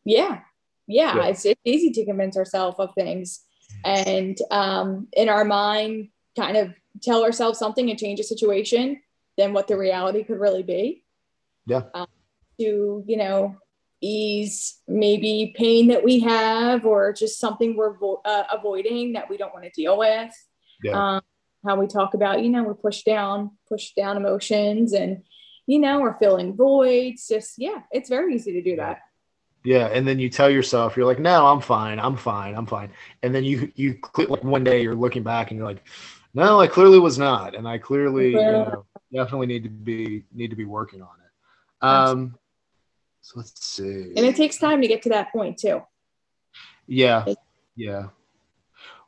Yeah. 0.03 0.39
yeah. 0.85 1.15
Yeah. 1.15 1.25
It's, 1.27 1.45
it's 1.45 1.61
easy 1.63 1.91
to 1.91 2.05
convince 2.05 2.37
ourselves 2.37 2.77
of 2.79 2.93
things. 2.93 3.41
And 3.85 4.37
um, 4.51 5.07
in 5.13 5.29
our 5.29 5.45
mind, 5.45 6.09
kind 6.37 6.57
of 6.57 6.73
tell 7.01 7.23
ourselves 7.23 7.59
something 7.59 7.89
and 7.89 7.99
change 7.99 8.19
a 8.19 8.23
situation 8.23 9.01
than 9.37 9.53
what 9.53 9.67
the 9.67 9.77
reality 9.77 10.23
could 10.23 10.39
really 10.39 10.63
be. 10.63 11.03
Yeah. 11.65 11.83
Um, 11.93 12.07
to, 12.59 13.03
you 13.07 13.17
know, 13.17 13.57
ease 14.01 14.79
maybe 14.87 15.53
pain 15.55 15.87
that 15.87 16.03
we 16.03 16.19
have 16.19 16.85
or 16.85 17.13
just 17.13 17.39
something 17.39 17.75
we're 17.75 17.97
vo- 17.97 18.21
uh, 18.25 18.43
avoiding 18.51 19.13
that 19.13 19.29
we 19.29 19.37
don't 19.37 19.53
want 19.53 19.65
to 19.65 19.71
deal 19.71 19.97
with. 19.97 20.31
Yeah. 20.83 21.15
Um, 21.15 21.21
how 21.63 21.75
we 21.75 21.87
talk 21.87 22.15
about, 22.15 22.43
you 22.43 22.49
know, 22.49 22.63
we 22.63 22.73
push 22.73 23.03
down, 23.03 23.51
push 23.69 23.91
down 23.93 24.17
emotions 24.17 24.93
and, 24.93 25.23
you 25.67 25.79
know, 25.79 25.99
we're 26.01 26.17
filling 26.17 26.55
voids. 26.55 27.27
Just, 27.27 27.53
yeah, 27.57 27.83
it's 27.91 28.09
very 28.09 28.33
easy 28.35 28.53
to 28.53 28.61
do 28.63 28.77
that. 28.77 28.99
Yeah, 29.63 29.85
and 29.87 30.07
then 30.07 30.17
you 30.17 30.27
tell 30.27 30.49
yourself 30.49 30.97
you're 30.97 31.05
like, 31.05 31.19
no, 31.19 31.45
I'm 31.45 31.61
fine, 31.61 31.99
I'm 31.99 32.17
fine, 32.17 32.55
I'm 32.55 32.65
fine, 32.65 32.89
and 33.21 33.33
then 33.33 33.43
you 33.43 33.71
you 33.75 33.93
click 33.93 34.27
like 34.27 34.43
one 34.43 34.63
day 34.63 34.81
you're 34.81 34.95
looking 34.95 35.21
back 35.21 35.51
and 35.51 35.57
you're 35.59 35.67
like, 35.67 35.83
no, 36.33 36.59
I 36.59 36.67
clearly 36.67 36.99
was 36.99 37.17
not, 37.17 37.55
and 37.55 37.67
I 37.67 37.77
clearly 37.77 38.31
you 38.31 38.41
know, 38.41 38.85
definitely 39.13 39.47
need 39.47 39.63
to 39.63 39.69
be 39.69 40.23
need 40.31 40.49
to 40.49 40.55
be 40.55 40.65
working 40.65 41.01
on 41.01 41.09
it. 41.09 41.85
Um, 41.85 42.35
so 43.21 43.33
let's 43.37 43.65
see. 43.65 44.13
And 44.15 44.25
it 44.25 44.35
takes 44.35 44.57
time 44.57 44.81
to 44.81 44.87
get 44.87 45.01
to 45.03 45.09
that 45.09 45.31
point 45.31 45.57
too. 45.57 45.81
Yeah, 46.87 47.25
yeah. 47.75 48.07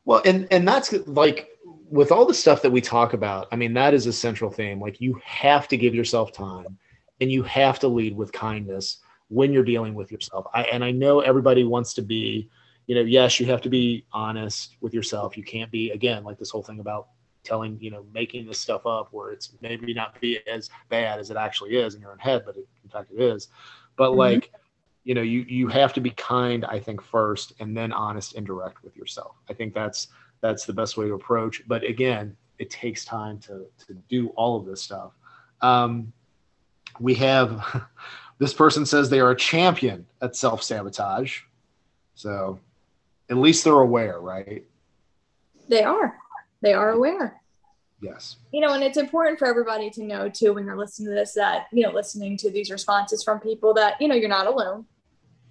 Well, 0.06 0.22
and 0.26 0.48
and 0.52 0.68
that's 0.68 0.94
like 1.08 1.50
with 1.90 2.12
all 2.12 2.26
the 2.26 2.34
stuff 2.34 2.62
that 2.62 2.72
we 2.72 2.82
talk 2.82 3.14
about. 3.14 3.48
I 3.52 3.56
mean, 3.56 3.74
that 3.76 3.94
is 3.94 4.08
a 4.08 4.14
central 4.14 4.52
theme. 4.52 4.82
Like 4.82 5.00
you 5.00 5.20
have 5.24 5.68
to 5.70 5.78
give 5.78 5.96
yourself 5.96 6.32
time, 6.32 6.78
and 7.22 7.32
you 7.32 7.44
have 7.44 7.80
to 7.80 7.88
lead 7.88 8.16
with 8.16 8.32
kindness 8.32 8.98
when 9.30 9.54
you're 9.54 9.64
dealing 9.64 9.96
with 9.96 10.12
yourself. 10.12 10.46
I, 10.54 10.64
and 10.64 10.84
I 10.84 10.92
know 10.92 11.22
everybody 11.22 11.64
wants 11.64 11.94
to 11.96 12.02
be, 12.02 12.50
you 12.88 12.96
know, 12.96 13.02
yes, 13.02 13.40
you 13.40 13.46
have 13.48 13.62
to 13.62 13.70
be 13.70 14.06
honest 14.12 14.78
with 14.82 14.94
yourself. 14.94 15.38
You 15.38 15.44
can't 15.44 15.72
be, 15.72 15.92
again, 15.92 16.24
like 16.24 16.38
this 16.38 16.50
whole 16.50 16.64
thing 16.64 16.80
about 16.80 17.08
telling, 17.44 17.78
you 17.82 17.92
know, 17.92 18.06
making 18.14 18.46
this 18.46 18.60
stuff 18.60 18.86
up 18.86 19.10
where 19.12 19.32
it's 19.32 19.54
maybe 19.62 19.94
not 19.94 20.20
be 20.20 20.40
as 20.48 20.70
bad 20.90 21.20
as 21.20 21.30
it 21.30 21.38
actually 21.38 21.76
is 21.76 21.96
in 21.96 22.02
your 22.02 22.12
own 22.12 22.20
head, 22.20 22.44
but 22.46 22.56
it, 22.58 22.68
in 22.84 22.90
fact 22.90 23.12
it 23.12 23.22
is. 23.22 23.50
But 23.96 24.10
mm-hmm. 24.10 24.20
like, 24.20 24.52
you 25.04 25.14
know, 25.14 25.22
you 25.22 25.42
you 25.42 25.68
have 25.68 25.92
to 25.94 26.02
be 26.02 26.12
kind, 26.12 26.64
I 26.66 26.80
think, 26.80 27.02
first, 27.02 27.54
and 27.60 27.76
then 27.76 27.92
honest 27.92 28.36
and 28.36 28.46
direct 28.46 28.84
with 28.84 28.96
yourself. 28.96 29.36
I 29.50 29.54
think 29.54 29.74
that's 29.74 30.08
that's 30.40 30.66
the 30.66 30.72
best 30.72 30.96
way 30.96 31.08
to 31.08 31.14
approach. 31.14 31.62
But 31.68 31.84
again, 31.84 32.38
it 32.58 32.70
takes 32.70 33.04
time 33.04 33.40
to 33.40 33.66
to 33.86 33.94
do 34.08 34.30
all 34.30 34.58
of 34.58 34.66
this 34.66 34.82
stuff. 34.82 35.12
Um, 35.60 36.14
we 37.02 37.16
have 37.16 37.84
This 38.44 38.54
person 38.54 38.86
says 38.86 39.10
they 39.10 39.20
are 39.20 39.32
a 39.32 39.38
champion 39.38 40.06
at 40.22 40.36
self 40.36 40.64
sabotage. 40.64 41.42
So 42.16 42.60
at 43.30 43.38
least 43.38 43.64
they're 43.64 43.74
aware, 43.74 44.20
right? 44.20 44.66
They 45.70 45.84
are. 45.84 46.18
They 46.62 46.74
are 46.74 46.92
aware. 46.92 47.42
Yes. 48.02 48.36
You 48.52 48.60
know, 48.62 48.74
and 48.74 48.84
it's 48.84 48.98
important 48.98 49.40
for 49.40 49.48
everybody 49.48 49.90
to 49.92 50.04
know 50.04 50.28
too 50.28 50.54
when 50.54 50.66
they're 50.66 50.78
listening 50.78 51.10
to 51.10 51.16
this 51.16 51.34
that, 51.34 51.68
you 51.72 51.84
know, 51.84 51.92
listening 51.92 52.38
to 52.38 52.52
these 52.52 52.70
responses 52.70 53.24
from 53.24 53.40
people 53.40 53.74
that, 53.76 54.00
you 54.02 54.08
know, 54.08 54.16
you're 54.16 54.30
not 54.30 54.48
alone 54.48 54.86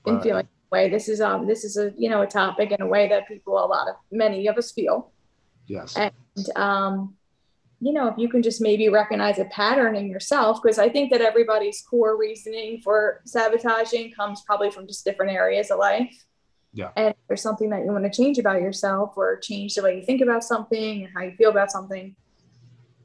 in 0.06 0.14
right. 0.14 0.22
feeling 0.22 0.48
way. 0.72 0.88
This 0.88 1.08
is 1.08 1.20
um 1.20 1.46
this 1.46 1.62
is 1.64 1.76
a 1.76 1.92
you 1.96 2.08
know 2.08 2.22
a 2.22 2.26
topic 2.26 2.72
in 2.72 2.80
a 2.80 2.86
way 2.86 3.08
that 3.08 3.28
people 3.28 3.62
a 3.62 3.66
lot 3.66 3.88
of 3.88 3.94
many 4.10 4.48
of 4.48 4.56
us 4.56 4.72
feel. 4.72 5.12
Yes. 5.66 5.96
And 5.96 6.12
um 6.56 7.14
you 7.80 7.92
know, 7.92 8.06
if 8.06 8.16
you 8.16 8.28
can 8.28 8.42
just 8.42 8.60
maybe 8.60 8.88
recognize 8.88 9.40
a 9.40 9.44
pattern 9.46 9.96
in 9.96 10.08
yourself, 10.08 10.62
because 10.62 10.78
I 10.78 10.88
think 10.88 11.10
that 11.10 11.20
everybody's 11.20 11.82
core 11.82 12.16
reasoning 12.16 12.80
for 12.80 13.20
sabotaging 13.24 14.12
comes 14.12 14.42
probably 14.42 14.70
from 14.70 14.86
just 14.86 15.04
different 15.04 15.32
areas 15.32 15.70
of 15.72 15.80
life. 15.80 16.24
Yeah. 16.72 16.90
And 16.96 17.14
there's 17.28 17.42
something 17.42 17.70
that 17.70 17.84
you 17.84 17.92
want 17.92 18.04
to 18.04 18.10
change 18.10 18.38
about 18.38 18.62
yourself 18.62 19.12
or 19.16 19.38
change 19.38 19.74
the 19.74 19.82
way 19.82 19.96
you 19.96 20.04
think 20.04 20.22
about 20.22 20.42
something 20.42 21.04
and 21.04 21.12
how 21.14 21.22
you 21.22 21.32
feel 21.32 21.50
about 21.50 21.70
something, 21.70 22.16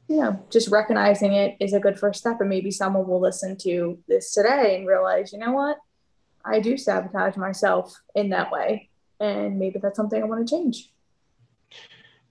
you 0.08 0.16
know, 0.16 0.42
just 0.50 0.68
recognizing 0.68 1.34
it 1.34 1.56
is 1.60 1.74
a 1.74 1.80
good 1.80 1.98
first 1.98 2.20
step. 2.20 2.40
And 2.40 2.48
maybe 2.48 2.70
someone 2.70 3.06
will 3.06 3.20
listen 3.20 3.56
to 3.58 3.98
this 4.08 4.32
today 4.32 4.76
and 4.76 4.86
realize, 4.86 5.32
you 5.32 5.38
know 5.38 5.52
what, 5.52 5.78
I 6.44 6.60
do 6.60 6.78
sabotage 6.78 7.36
myself 7.36 7.94
in 8.14 8.30
that 8.30 8.50
way. 8.50 8.88
And 9.20 9.58
maybe 9.58 9.78
that's 9.80 9.96
something 9.96 10.22
I 10.22 10.26
want 10.26 10.46
to 10.46 10.56
change. 10.56 10.90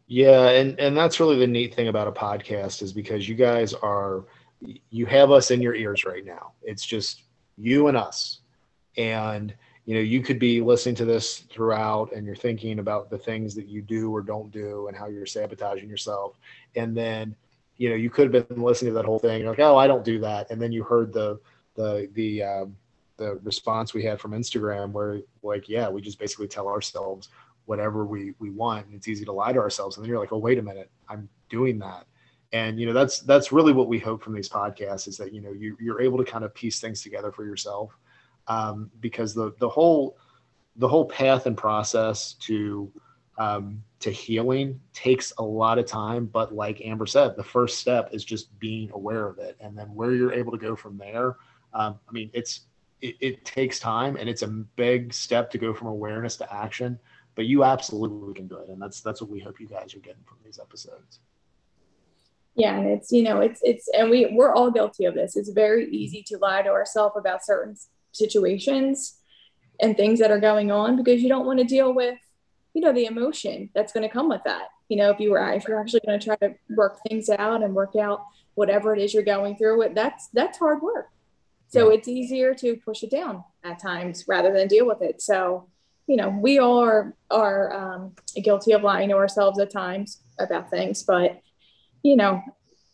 Yeah, 0.08 0.50
and 0.52 0.80
and 0.80 0.96
that's 0.96 1.20
really 1.20 1.38
the 1.38 1.48
neat 1.48 1.76
thing 1.76 1.90
about 1.90 2.08
a 2.08 2.12
podcast 2.14 2.82
is 2.82 2.94
because 2.94 3.28
you 3.28 3.36
guys 3.36 3.74
are 3.74 4.24
you 4.90 5.06
have 5.06 5.32
us 5.32 5.52
in 5.52 5.62
your 5.62 5.76
ears 5.76 6.06
right 6.06 6.26
now. 6.26 6.54
It's 6.64 6.86
just 6.86 7.24
you 7.58 7.88
and 7.88 7.98
us. 7.98 8.40
And 8.96 9.54
you 9.88 9.94
know, 9.94 10.02
you 10.02 10.22
could 10.22 10.38
be 10.38 10.60
listening 10.60 10.96
to 10.96 11.06
this 11.06 11.40
throughout 11.50 12.12
and 12.14 12.26
you're 12.26 12.36
thinking 12.36 12.80
about 12.80 13.10
the 13.10 13.18
things 13.18 13.56
that 13.56 13.68
you 13.68 13.82
do 13.82 14.14
or 14.14 14.22
don't 14.22 14.52
do 14.52 14.88
and 14.90 14.98
how 14.98 15.08
you're 15.08 15.26
sabotaging 15.26 15.90
yourself. 15.90 16.38
And 16.76 16.96
then, 16.96 17.34
you 17.78 17.90
know, 17.90 17.96
you 17.96 18.10
could 18.10 18.34
have 18.34 18.50
been 18.50 18.62
listening 18.62 18.92
to 18.92 18.96
that 18.96 19.06
whole 19.06 19.18
thing, 19.18 19.40
you're 19.40 19.50
like, 19.50 19.60
oh, 19.60 19.78
I 19.78 19.88
don't 19.88 20.04
do 20.04 20.20
that. 20.20 20.52
And 20.52 20.62
then 20.62 20.74
you 20.74 20.84
heard 20.84 21.14
the 21.14 21.40
the 21.76 22.10
the 22.16 22.44
um, 22.44 22.76
the 23.16 23.36
response 23.44 23.94
we 23.94 24.04
had 24.04 24.20
from 24.20 24.32
Instagram 24.32 24.92
where 24.92 25.22
like, 25.42 25.70
yeah, 25.70 25.88
we 25.88 26.02
just 26.02 26.20
basically 26.20 26.50
tell 26.50 26.68
ourselves 26.68 27.30
whatever 27.68 28.06
we 28.06 28.34
we 28.40 28.50
want 28.50 28.86
and 28.88 28.96
it's 28.96 29.08
easy 29.08 29.26
to 29.26 29.32
lie 29.32 29.54
to 29.54 29.60
ourselves 29.60 29.98
and 29.98 30.04
then 30.04 30.10
you're 30.10 30.20
like 30.20 30.32
oh 30.32 30.38
wait 30.38 30.58
a 30.58 30.62
minute 30.62 30.90
i'm 31.10 31.28
doing 31.50 31.78
that 31.78 32.06
and 32.54 32.80
you 32.80 32.86
know 32.86 32.94
that's 32.94 33.20
that's 33.20 33.52
really 33.52 33.74
what 33.74 33.90
we 33.90 34.00
hope 34.00 34.24
from 34.24 34.34
these 34.34 34.48
podcasts 34.48 35.06
is 35.06 35.18
that 35.18 35.34
you 35.34 35.42
know 35.42 35.52
you, 35.52 35.76
you're 35.80 36.02
able 36.02 36.18
to 36.18 36.24
kind 36.24 36.46
of 36.46 36.54
piece 36.56 36.80
things 36.80 37.02
together 37.02 37.30
for 37.30 37.46
yourself 37.46 37.98
um, 38.48 38.92
because 39.00 39.34
the 39.34 39.54
the 39.60 39.70
whole 39.70 40.18
the 40.76 40.88
whole 40.88 41.06
path 41.06 41.46
and 41.46 41.58
process 41.58 42.34
to 42.34 42.92
um, 43.38 43.84
to 44.00 44.12
healing 44.12 44.80
takes 44.94 45.34
a 45.38 45.44
lot 45.44 45.78
of 45.78 45.86
time 45.86 46.26
but 46.26 46.54
like 46.54 46.82
amber 46.82 47.06
said 47.06 47.36
the 47.36 47.44
first 47.44 47.80
step 47.80 48.10
is 48.12 48.24
just 48.24 48.58
being 48.60 48.90
aware 48.92 49.28
of 49.28 49.38
it. 49.40 49.58
And 49.60 49.78
then 49.78 49.88
where 49.94 50.14
you're 50.14 50.34
able 50.34 50.52
to 50.52 50.58
go 50.58 50.76
from 50.76 50.98
there 50.98 51.36
um, 51.74 52.00
i 52.08 52.12
mean 52.12 52.30
it's 52.34 52.62
it, 53.02 53.16
it 53.20 53.46
takes 53.46 53.80
time 53.80 54.16
and 54.18 54.28
it's 54.28 54.42
a 54.42 54.48
big 54.48 55.14
step 55.14 55.52
to 55.52 55.58
go 55.58 55.74
from 55.74 55.88
awareness 55.88 56.36
to 56.38 56.54
action 56.54 57.00
but 57.38 57.46
you 57.46 57.64
absolutely 57.64 58.34
can 58.34 58.48
do 58.48 58.58
it. 58.58 58.68
And 58.68 58.82
that's 58.82 59.00
that's 59.00 59.22
what 59.22 59.30
we 59.30 59.40
hope 59.40 59.62
you 59.62 59.68
guys 59.68 59.94
are 59.94 60.00
getting 60.00 60.24
from 60.26 60.40
these 60.44 60.60
episodes. 60.60 61.20
Yeah 62.56 62.76
and 62.76 62.88
it's 62.88 63.12
you 63.12 63.22
know 63.22 63.40
it's 63.40 63.62
it's 63.64 63.88
and 63.96 64.10
we 64.10 64.34
we're 64.34 64.54
all 64.54 64.72
guilty 64.72 65.06
of 65.06 65.14
this. 65.14 65.38
It's 65.38 65.50
very 65.50 65.88
easy 65.92 66.24
to 66.24 66.38
lie 66.40 66.64
to 66.64 66.70
ourselves 66.70 67.16
about 67.16 67.46
certain 67.46 67.76
situations 68.12 69.18
and 69.80 69.96
things 69.96 70.20
that 70.20 70.32
are 70.32 70.40
going 70.40 70.72
on 70.72 70.96
because 70.96 71.22
you 71.22 71.30
don't 71.30 71.46
want 71.46 71.60
to 71.60 71.66
deal 71.66 71.94
with 71.94 72.18
you 72.74 72.82
know 72.82 72.94
the 72.94 73.06
emotion 73.06 73.70
that's 73.74 73.94
going 73.94 74.08
to 74.08 74.14
come 74.14 74.30
with 74.30 74.42
that. 74.46 74.68
You 74.90 74.98
know 74.98 75.10
if 75.10 75.20
you 75.20 75.32
were 75.32 75.54
if 75.54 75.68
you're 75.68 75.80
actually 75.80 76.02
going 76.06 76.20
to 76.20 76.26
try 76.26 76.36
to 76.38 76.56
work 76.70 77.00
things 77.08 77.30
out 77.30 77.64
and 77.64 77.74
work 77.74 77.96
out 77.96 78.24
whatever 78.56 78.96
it 78.96 79.02
is 79.02 79.14
you're 79.14 79.24
going 79.24 79.56
through 79.56 79.82
it 79.84 79.96
that's 79.96 80.30
that's 80.34 80.58
hard 80.58 80.82
work. 80.82 81.10
So 81.70 81.90
yeah. 81.90 81.98
it's 81.98 82.08
easier 82.08 82.54
to 82.56 82.78
push 82.78 83.04
it 83.04 83.12
down 83.12 83.44
at 83.64 83.82
times 83.82 84.26
rather 84.28 84.54
than 84.54 84.68
deal 84.68 84.88
with 84.88 85.02
it. 85.02 85.22
So 85.22 85.68
you 86.08 86.16
know, 86.16 86.30
we 86.30 86.58
are 86.58 87.14
are 87.30 87.74
um, 87.74 88.16
guilty 88.42 88.72
of 88.72 88.82
lying 88.82 89.10
to 89.10 89.16
ourselves 89.16 89.60
at 89.60 89.70
times 89.70 90.22
about 90.40 90.70
things, 90.70 91.04
but 91.04 91.42
you 92.02 92.16
know, 92.16 92.42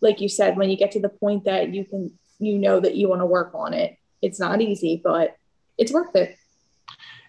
like 0.01 0.19
you 0.19 0.27
said, 0.27 0.57
when 0.57 0.69
you 0.69 0.77
get 0.77 0.91
to 0.91 0.99
the 0.99 1.09
point 1.09 1.45
that 1.45 1.73
you 1.73 1.85
can, 1.85 2.11
you 2.39 2.57
know, 2.57 2.79
that 2.79 2.95
you 2.95 3.07
want 3.07 3.21
to 3.21 3.25
work 3.25 3.51
on 3.53 3.73
it, 3.73 3.95
it's 4.23 4.39
not 4.39 4.61
easy, 4.61 5.01
but 5.03 5.35
it's 5.77 5.91
worth 5.91 6.15
it. 6.15 6.37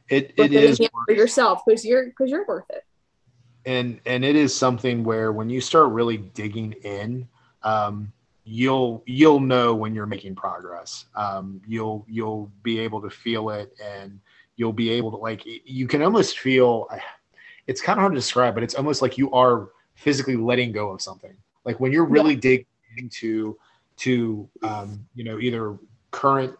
It 0.09 0.35
it 0.37 0.53
is 0.53 0.79
for 1.07 1.15
yourself 1.15 1.63
because 1.67 1.85
you're 1.85 2.07
because 2.07 2.31
you're 2.31 2.47
worth 2.47 2.71
it. 2.71 2.85
And 3.67 4.01
and 4.07 4.25
it 4.25 4.37
is 4.37 4.55
something 4.55 5.05
where 5.05 5.33
when 5.33 5.49
you 5.49 5.61
start 5.61 5.91
really 5.91 6.19
digging 6.19 6.73
in, 6.85 7.29
um, 7.63 8.13
you'll 8.45 9.03
you'll 9.07 9.41
know 9.41 9.75
when 9.75 9.95
you're 9.95 10.07
making 10.07 10.35
progress. 10.35 11.07
Um, 11.15 11.61
you'll 11.67 12.05
you'll 12.09 12.53
be 12.63 12.79
able 12.81 13.01
to 13.03 13.11
feel 13.11 13.51
it 13.51 13.75
and 13.83 14.21
you'll 14.57 14.73
be 14.73 14.91
able 14.91 15.11
to 15.11 15.17
like 15.17 15.43
you 15.45 15.87
can 15.87 16.03
almost 16.03 16.39
feel 16.39 16.89
it's 17.67 17.81
kind 17.81 17.99
of 17.99 18.03
hard 18.03 18.13
to 18.13 18.19
describe 18.19 18.55
but 18.55 18.63
it's 18.63 18.75
almost 18.75 19.03
like 19.03 19.19
you 19.19 19.31
are 19.33 19.71
physically 19.95 20.37
letting 20.37 20.71
go 20.71 20.91
of 20.91 21.01
something 21.01 21.37
like 21.65 21.81
when 21.81 21.91
you're 21.91 22.05
really 22.05 22.35
yeah. 22.35 22.41
digging 22.41 22.67
into 22.97 23.59
to 23.97 24.49
um, 24.63 25.05
you 25.15 25.25
know 25.25 25.41
either 25.41 25.77
current 26.11 26.55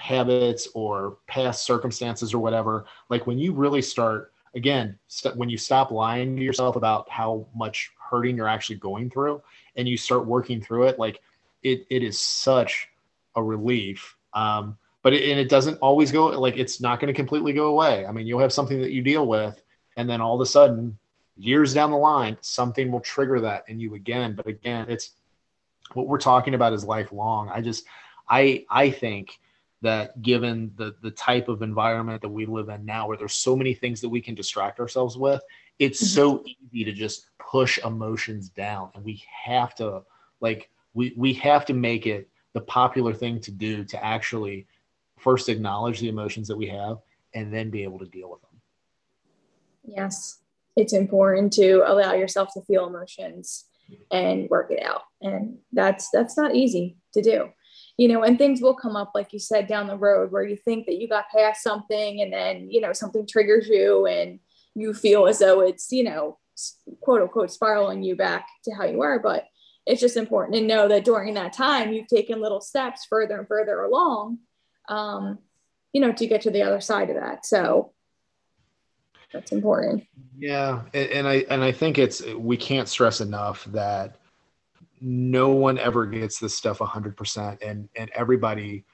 habits 0.00 0.68
or 0.74 1.18
past 1.26 1.64
circumstances 1.64 2.32
or 2.32 2.38
whatever 2.38 2.86
like 3.10 3.26
when 3.26 3.38
you 3.38 3.52
really 3.52 3.82
start 3.82 4.32
again 4.54 4.98
st- 5.08 5.36
when 5.36 5.50
you 5.50 5.58
stop 5.58 5.90
lying 5.90 6.36
to 6.36 6.42
yourself 6.42 6.76
about 6.76 7.08
how 7.10 7.46
much 7.54 7.92
hurting 7.98 8.36
you're 8.36 8.48
actually 8.48 8.76
going 8.76 9.10
through 9.10 9.40
and 9.76 9.86
you 9.86 9.96
start 9.96 10.26
working 10.26 10.60
through 10.60 10.84
it 10.84 10.98
like 10.98 11.20
it, 11.62 11.86
it 11.90 12.02
is 12.02 12.18
such 12.18 12.88
a 13.36 13.42
relief 13.42 14.16
um, 14.32 14.76
but 15.02 15.12
it, 15.12 15.30
and 15.30 15.40
it 15.40 15.48
doesn't 15.48 15.78
always 15.78 16.12
go 16.12 16.26
like 16.26 16.56
it's 16.56 16.80
not 16.80 17.00
going 17.00 17.12
to 17.12 17.16
completely 17.16 17.52
go 17.52 17.66
away. 17.66 18.06
I 18.06 18.12
mean, 18.12 18.26
you'll 18.26 18.40
have 18.40 18.52
something 18.52 18.80
that 18.80 18.92
you 18.92 19.02
deal 19.02 19.26
with, 19.26 19.62
and 19.96 20.08
then 20.08 20.20
all 20.20 20.34
of 20.34 20.40
a 20.40 20.46
sudden, 20.46 20.98
years 21.36 21.72
down 21.72 21.90
the 21.90 21.96
line, 21.96 22.36
something 22.40 22.92
will 22.92 23.00
trigger 23.00 23.40
that 23.40 23.64
in 23.68 23.80
you 23.80 23.94
again. 23.94 24.34
But 24.34 24.46
again, 24.46 24.86
it's 24.88 25.12
what 25.94 26.06
we're 26.06 26.18
talking 26.18 26.54
about 26.54 26.72
is 26.72 26.84
lifelong. 26.84 27.48
I 27.48 27.60
just, 27.60 27.84
I, 28.28 28.64
I 28.70 28.90
think 28.90 29.39
that 29.82 30.20
given 30.22 30.72
the 30.76 30.94
the 31.02 31.10
type 31.10 31.48
of 31.48 31.62
environment 31.62 32.22
that 32.22 32.28
we 32.28 32.46
live 32.46 32.68
in 32.68 32.84
now, 32.84 33.08
where 33.08 33.16
there's 33.16 33.34
so 33.34 33.56
many 33.56 33.74
things 33.74 34.00
that 34.00 34.08
we 34.08 34.20
can 34.20 34.34
distract 34.34 34.80
ourselves 34.80 35.16
with, 35.16 35.42
it's 35.78 36.02
mm-hmm. 36.02 36.14
so 36.14 36.44
easy 36.44 36.84
to 36.84 36.92
just 36.92 37.26
push 37.38 37.78
emotions 37.78 38.48
down, 38.48 38.90
and 38.94 39.04
we 39.04 39.22
have 39.44 39.74
to 39.76 40.02
like 40.40 40.70
we 40.94 41.14
we 41.16 41.32
have 41.34 41.64
to 41.66 41.74
make 41.74 42.06
it 42.06 42.28
the 42.52 42.60
popular 42.60 43.14
thing 43.14 43.40
to 43.40 43.50
do 43.50 43.84
to 43.84 44.04
actually 44.04 44.66
first 45.18 45.48
acknowledge 45.48 46.00
the 46.00 46.08
emotions 46.08 46.48
that 46.48 46.56
we 46.56 46.66
have 46.66 46.98
and 47.34 47.52
then 47.52 47.70
be 47.70 47.82
able 47.82 47.98
to 47.98 48.06
deal 48.06 48.30
with 48.30 48.40
them. 48.40 48.50
Yes, 49.84 50.38
it's 50.76 50.92
important 50.92 51.52
to 51.54 51.82
allow 51.86 52.14
yourself 52.14 52.52
to 52.54 52.62
feel 52.62 52.86
emotions 52.86 53.66
and 54.10 54.48
work 54.48 54.70
it 54.70 54.82
out. 54.82 55.02
And 55.20 55.58
that's 55.72 56.10
that's 56.10 56.36
not 56.36 56.54
easy 56.54 56.96
to 57.12 57.22
do. 57.22 57.50
You 58.00 58.08
know, 58.08 58.22
and 58.22 58.38
things 58.38 58.62
will 58.62 58.72
come 58.72 58.96
up, 58.96 59.10
like 59.14 59.34
you 59.34 59.38
said, 59.38 59.66
down 59.66 59.86
the 59.86 59.94
road 59.94 60.32
where 60.32 60.42
you 60.42 60.56
think 60.56 60.86
that 60.86 60.96
you 60.96 61.06
got 61.06 61.28
past 61.28 61.62
something 61.62 62.22
and 62.22 62.32
then, 62.32 62.70
you 62.70 62.80
know, 62.80 62.94
something 62.94 63.26
triggers 63.26 63.68
you 63.68 64.06
and 64.06 64.40
you 64.74 64.94
feel 64.94 65.26
as 65.26 65.40
though 65.40 65.60
it's, 65.60 65.92
you 65.92 66.02
know, 66.02 66.38
quote 67.02 67.20
unquote 67.20 67.50
spiraling 67.50 68.02
you 68.02 68.16
back 68.16 68.48
to 68.64 68.74
how 68.74 68.86
you 68.86 68.96
were. 68.96 69.18
But 69.18 69.44
it's 69.84 70.00
just 70.00 70.16
important 70.16 70.54
to 70.54 70.62
know 70.62 70.88
that 70.88 71.04
during 71.04 71.34
that 71.34 71.52
time, 71.52 71.92
you've 71.92 72.06
taken 72.06 72.40
little 72.40 72.62
steps 72.62 73.04
further 73.04 73.38
and 73.38 73.46
further 73.46 73.82
along, 73.82 74.38
um, 74.88 75.38
you 75.92 76.00
know, 76.00 76.10
to 76.10 76.26
get 76.26 76.40
to 76.40 76.50
the 76.50 76.62
other 76.62 76.80
side 76.80 77.10
of 77.10 77.16
that. 77.16 77.44
So 77.44 77.92
that's 79.30 79.52
important. 79.52 80.06
Yeah. 80.38 80.84
And, 80.94 81.10
and 81.10 81.28
I, 81.28 81.44
and 81.50 81.62
I 81.62 81.70
think 81.70 81.98
it's, 81.98 82.24
we 82.24 82.56
can't 82.56 82.88
stress 82.88 83.20
enough 83.20 83.66
that 83.66 84.19
no 85.00 85.50
one 85.50 85.78
ever 85.78 86.06
gets 86.06 86.38
this 86.38 86.54
stuff 86.56 86.78
100% 86.78 87.62
and 87.62 87.88
and 87.96 88.10
everybody 88.14 88.84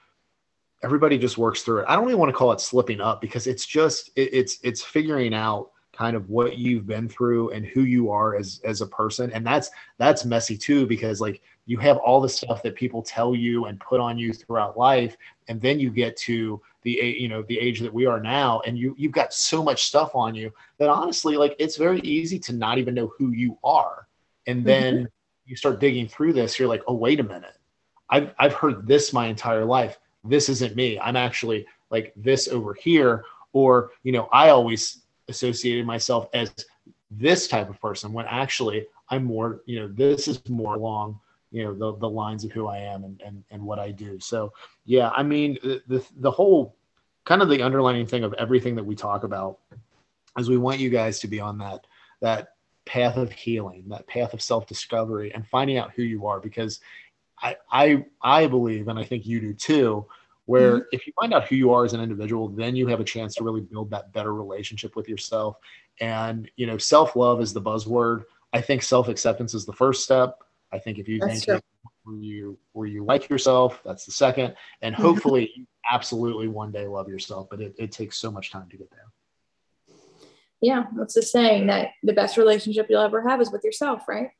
everybody 0.82 1.18
just 1.18 1.38
works 1.38 1.62
through 1.62 1.80
it. 1.80 1.86
I 1.88 1.96
don't 1.96 2.04
even 2.04 2.18
want 2.18 2.30
to 2.30 2.36
call 2.36 2.52
it 2.52 2.60
slipping 2.60 3.00
up 3.00 3.20
because 3.20 3.46
it's 3.46 3.66
just 3.66 4.10
it, 4.16 4.30
it's 4.32 4.58
it's 4.62 4.82
figuring 4.82 5.34
out 5.34 5.70
kind 5.92 6.14
of 6.14 6.28
what 6.28 6.58
you've 6.58 6.86
been 6.86 7.08
through 7.08 7.50
and 7.50 7.64
who 7.64 7.82
you 7.82 8.10
are 8.10 8.36
as 8.36 8.60
as 8.64 8.82
a 8.82 8.86
person. 8.86 9.32
And 9.32 9.46
that's 9.46 9.70
that's 9.98 10.24
messy 10.24 10.56
too 10.56 10.86
because 10.86 11.20
like 11.20 11.42
you 11.64 11.78
have 11.78 11.96
all 11.96 12.20
the 12.20 12.28
stuff 12.28 12.62
that 12.62 12.76
people 12.76 13.02
tell 13.02 13.34
you 13.34 13.64
and 13.64 13.80
put 13.80 14.00
on 14.00 14.18
you 14.18 14.32
throughout 14.32 14.78
life 14.78 15.16
and 15.48 15.60
then 15.60 15.80
you 15.80 15.90
get 15.90 16.16
to 16.18 16.60
the 16.82 16.90
you 16.90 17.28
know 17.28 17.42
the 17.42 17.58
age 17.58 17.80
that 17.80 17.92
we 17.92 18.06
are 18.06 18.20
now 18.20 18.60
and 18.66 18.78
you 18.78 18.94
you've 18.96 19.12
got 19.12 19.32
so 19.32 19.64
much 19.64 19.86
stuff 19.86 20.14
on 20.14 20.34
you 20.34 20.52
that 20.78 20.88
honestly 20.88 21.36
like 21.36 21.56
it's 21.58 21.76
very 21.76 22.00
easy 22.00 22.38
to 22.38 22.52
not 22.52 22.78
even 22.78 22.94
know 22.94 23.12
who 23.18 23.32
you 23.32 23.58
are. 23.64 24.06
And 24.46 24.64
then 24.64 24.94
mm-hmm 24.94 25.04
you 25.46 25.56
start 25.56 25.80
digging 25.80 26.08
through 26.08 26.32
this, 26.32 26.58
you're 26.58 26.68
like, 26.68 26.82
oh, 26.86 26.94
wait 26.94 27.20
a 27.20 27.22
minute. 27.22 27.56
I've, 28.10 28.34
I've 28.38 28.52
heard 28.52 28.86
this 28.86 29.12
my 29.12 29.26
entire 29.26 29.64
life. 29.64 29.98
This 30.24 30.48
isn't 30.48 30.76
me. 30.76 30.98
I'm 30.98 31.16
actually 31.16 31.66
like 31.90 32.12
this 32.16 32.48
over 32.48 32.74
here. 32.74 33.24
Or, 33.52 33.92
you 34.02 34.12
know, 34.12 34.28
I 34.32 34.50
always 34.50 35.02
associated 35.28 35.86
myself 35.86 36.28
as 36.34 36.52
this 37.10 37.48
type 37.48 37.70
of 37.70 37.80
person 37.80 38.12
when 38.12 38.26
actually 38.26 38.86
I'm 39.08 39.24
more, 39.24 39.62
you 39.66 39.80
know, 39.80 39.88
this 39.88 40.28
is 40.28 40.46
more 40.48 40.74
along, 40.74 41.18
you 41.52 41.64
know, 41.64 41.74
the, 41.74 41.98
the 41.98 42.08
lines 42.08 42.44
of 42.44 42.52
who 42.52 42.66
I 42.66 42.78
am 42.78 43.04
and, 43.04 43.20
and, 43.24 43.44
and 43.50 43.62
what 43.62 43.78
I 43.78 43.92
do. 43.92 44.18
So, 44.20 44.52
yeah, 44.84 45.10
I 45.10 45.22
mean, 45.22 45.58
the, 45.62 45.82
the, 45.86 46.06
the 46.18 46.30
whole 46.30 46.76
kind 47.24 47.42
of 47.42 47.48
the 47.48 47.62
underlining 47.62 48.06
thing 48.06 48.24
of 48.24 48.34
everything 48.34 48.74
that 48.76 48.84
we 48.84 48.94
talk 48.94 49.24
about 49.24 49.58
is 50.38 50.48
we 50.48 50.58
want 50.58 50.80
you 50.80 50.90
guys 50.90 51.18
to 51.20 51.28
be 51.28 51.40
on 51.40 51.58
that, 51.58 51.86
that 52.20 52.55
path 52.86 53.16
of 53.16 53.32
healing, 53.32 53.84
that 53.88 54.06
path 54.06 54.32
of 54.32 54.40
self 54.40 54.66
discovery, 54.66 55.32
and 55.34 55.46
finding 55.46 55.76
out 55.76 55.92
who 55.94 56.02
you 56.02 56.26
are. 56.26 56.40
Because 56.40 56.80
I, 57.42 57.56
I, 57.70 58.04
I 58.22 58.46
believe, 58.46 58.88
and 58.88 58.98
I 58.98 59.04
think 59.04 59.26
you 59.26 59.40
do 59.40 59.52
too, 59.52 60.06
where 60.46 60.78
mm-hmm. 60.78 60.88
if 60.92 61.06
you 61.06 61.12
find 61.20 61.34
out 61.34 61.46
who 61.46 61.56
you 61.56 61.72
are 61.72 61.84
as 61.84 61.92
an 61.92 62.00
individual, 62.00 62.48
then 62.48 62.74
you 62.74 62.86
have 62.86 63.00
a 63.00 63.04
chance 63.04 63.34
to 63.34 63.44
really 63.44 63.60
build 63.60 63.90
that 63.90 64.12
better 64.12 64.32
relationship 64.32 64.96
with 64.96 65.08
yourself. 65.08 65.56
And 66.00 66.50
you 66.56 66.66
know, 66.66 66.78
self 66.78 67.16
love 67.16 67.40
is 67.42 67.52
the 67.52 67.60
buzzword. 67.60 68.24
I 68.52 68.60
think 68.60 68.82
self 68.82 69.08
acceptance 69.08 69.52
is 69.52 69.66
the 69.66 69.72
first 69.72 70.04
step. 70.04 70.38
I 70.72 70.78
think 70.78 70.98
if 70.98 71.08
you 71.08 71.18
that's 71.18 71.44
think 71.44 71.62
where 72.04 72.16
you 72.16 72.58
where 72.72 72.86
you 72.86 73.04
like 73.04 73.28
yourself, 73.28 73.80
that's 73.84 74.06
the 74.06 74.12
second. 74.12 74.54
And 74.80 74.94
mm-hmm. 74.94 75.04
hopefully, 75.04 75.50
you 75.54 75.66
absolutely 75.90 76.48
one 76.48 76.72
day 76.72 76.86
love 76.86 77.08
yourself. 77.08 77.48
But 77.50 77.60
it, 77.60 77.74
it 77.78 77.92
takes 77.92 78.16
so 78.16 78.30
much 78.30 78.50
time 78.50 78.68
to 78.70 78.76
get 78.76 78.90
there 78.90 79.06
yeah, 80.60 80.84
what's 80.92 81.14
the 81.14 81.22
saying 81.22 81.66
that 81.66 81.90
the 82.02 82.12
best 82.12 82.36
relationship 82.36 82.86
you'll 82.88 83.02
ever 83.02 83.28
have 83.28 83.40
is 83.40 83.50
with 83.50 83.64
yourself, 83.64 84.08
right? 84.08 84.30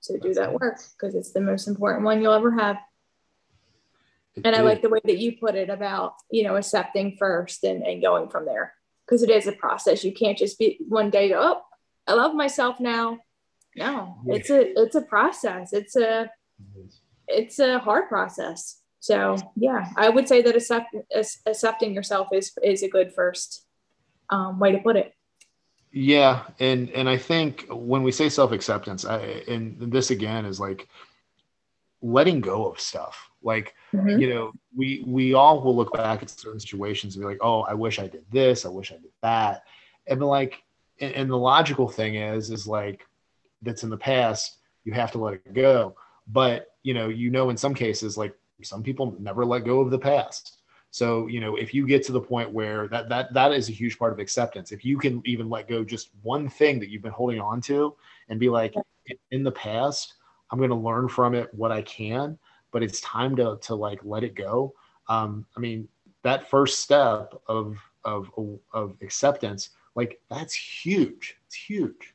So 0.00 0.16
do 0.16 0.34
that 0.34 0.52
work 0.52 0.80
because 0.98 1.14
it's 1.14 1.32
the 1.32 1.40
most 1.40 1.68
important 1.68 2.04
one 2.04 2.22
you'll 2.22 2.32
ever 2.32 2.52
have. 2.52 2.76
It 4.34 4.46
and 4.46 4.56
I 4.56 4.62
like 4.62 4.82
the 4.82 4.88
way 4.88 5.00
that 5.04 5.18
you 5.18 5.36
put 5.36 5.54
it 5.54 5.70
about, 5.70 6.14
you 6.30 6.42
know, 6.42 6.56
accepting 6.56 7.16
first 7.18 7.64
and, 7.64 7.82
and 7.82 8.02
going 8.02 8.28
from 8.28 8.46
there 8.46 8.74
because 9.04 9.22
it 9.22 9.30
is 9.30 9.46
a 9.46 9.52
process. 9.52 10.04
You 10.04 10.12
can't 10.12 10.38
just 10.38 10.58
be 10.58 10.78
one 10.88 11.10
day, 11.10 11.34
oh, 11.34 11.60
I 12.06 12.14
love 12.14 12.34
myself 12.34 12.80
now. 12.80 13.18
No, 13.76 14.16
yeah. 14.26 14.34
it's 14.34 14.50
a 14.50 14.80
it's 14.80 14.94
a 14.96 15.02
process. 15.02 15.72
It's 15.72 15.94
a 15.96 16.30
it's 17.28 17.58
a 17.58 17.78
hard 17.78 18.08
process. 18.08 18.80
So 19.00 19.36
yeah, 19.56 19.90
I 19.96 20.08
would 20.08 20.28
say 20.28 20.42
that 20.42 20.56
accept, 20.56 20.94
accepting 21.46 21.94
yourself 21.94 22.28
is 22.32 22.52
is 22.62 22.82
a 22.82 22.88
good 22.88 23.12
first 23.12 23.66
um, 24.28 24.58
way 24.58 24.72
to 24.72 24.78
put 24.78 24.96
it. 24.96 25.12
Yeah, 25.92 26.44
and 26.60 26.90
and 26.90 27.08
I 27.08 27.16
think 27.16 27.66
when 27.68 28.02
we 28.02 28.12
say 28.12 28.28
self 28.28 28.52
acceptance, 28.52 29.04
and 29.04 29.76
this 29.92 30.10
again 30.10 30.44
is 30.44 30.60
like 30.60 30.88
letting 32.00 32.40
go 32.40 32.70
of 32.70 32.78
stuff. 32.78 33.28
Like 33.42 33.74
mm-hmm. 33.92 34.20
you 34.20 34.28
know, 34.28 34.52
we 34.76 35.02
we 35.06 35.34
all 35.34 35.60
will 35.62 35.74
look 35.74 35.92
back 35.92 36.22
at 36.22 36.30
certain 36.30 36.60
situations 36.60 37.16
and 37.16 37.22
be 37.22 37.26
like, 37.26 37.40
oh, 37.40 37.62
I 37.62 37.74
wish 37.74 37.98
I 37.98 38.06
did 38.06 38.24
this, 38.30 38.64
I 38.64 38.68
wish 38.68 38.92
I 38.92 38.96
did 38.96 39.10
that, 39.22 39.64
and 40.06 40.20
like, 40.20 40.62
and, 41.00 41.12
and 41.14 41.30
the 41.30 41.36
logical 41.36 41.88
thing 41.88 42.14
is 42.14 42.50
is 42.50 42.68
like 42.68 43.06
that's 43.62 43.82
in 43.82 43.90
the 43.90 43.96
past, 43.96 44.58
you 44.84 44.92
have 44.92 45.10
to 45.12 45.18
let 45.18 45.34
it 45.34 45.54
go. 45.54 45.96
But 46.28 46.68
you 46.84 46.94
know, 46.94 47.08
you 47.08 47.30
know, 47.30 47.50
in 47.50 47.56
some 47.56 47.74
cases, 47.74 48.16
like 48.16 48.34
some 48.62 48.84
people 48.84 49.16
never 49.18 49.44
let 49.44 49.64
go 49.64 49.80
of 49.80 49.90
the 49.90 49.98
past 49.98 50.59
so, 50.90 51.28
you 51.28 51.40
know, 51.40 51.56
if 51.56 51.72
you 51.72 51.86
get 51.86 52.04
to 52.06 52.12
the 52.12 52.20
point 52.20 52.52
where 52.52 52.88
that 52.88 53.08
that 53.08 53.32
that 53.32 53.52
is 53.52 53.68
a 53.68 53.72
huge 53.72 53.98
part 53.98 54.12
of 54.12 54.18
acceptance. 54.18 54.72
If 54.72 54.84
you 54.84 54.98
can 54.98 55.22
even 55.24 55.48
let 55.48 55.68
go 55.68 55.84
just 55.84 56.10
one 56.22 56.48
thing 56.48 56.80
that 56.80 56.90
you've 56.90 57.02
been 57.02 57.12
holding 57.12 57.40
on 57.40 57.60
to 57.62 57.94
and 58.28 58.40
be 58.40 58.48
like, 58.48 58.74
in 59.30 59.44
the 59.44 59.52
past, 59.52 60.14
I'm 60.50 60.58
going 60.58 60.70
to 60.70 60.76
learn 60.76 61.08
from 61.08 61.34
it 61.34 61.52
what 61.54 61.70
I 61.70 61.82
can, 61.82 62.38
but 62.72 62.82
it's 62.82 63.00
time 63.00 63.36
to 63.36 63.58
to 63.62 63.74
like 63.74 64.00
let 64.02 64.24
it 64.24 64.34
go. 64.34 64.74
Um, 65.08 65.46
I 65.56 65.60
mean, 65.60 65.88
that 66.22 66.50
first 66.50 66.80
step 66.80 67.34
of 67.46 67.76
of 68.04 68.30
of 68.72 68.96
acceptance, 69.00 69.70
like 69.94 70.20
that's 70.28 70.54
huge. 70.54 71.36
It's 71.46 71.54
huge. 71.54 72.14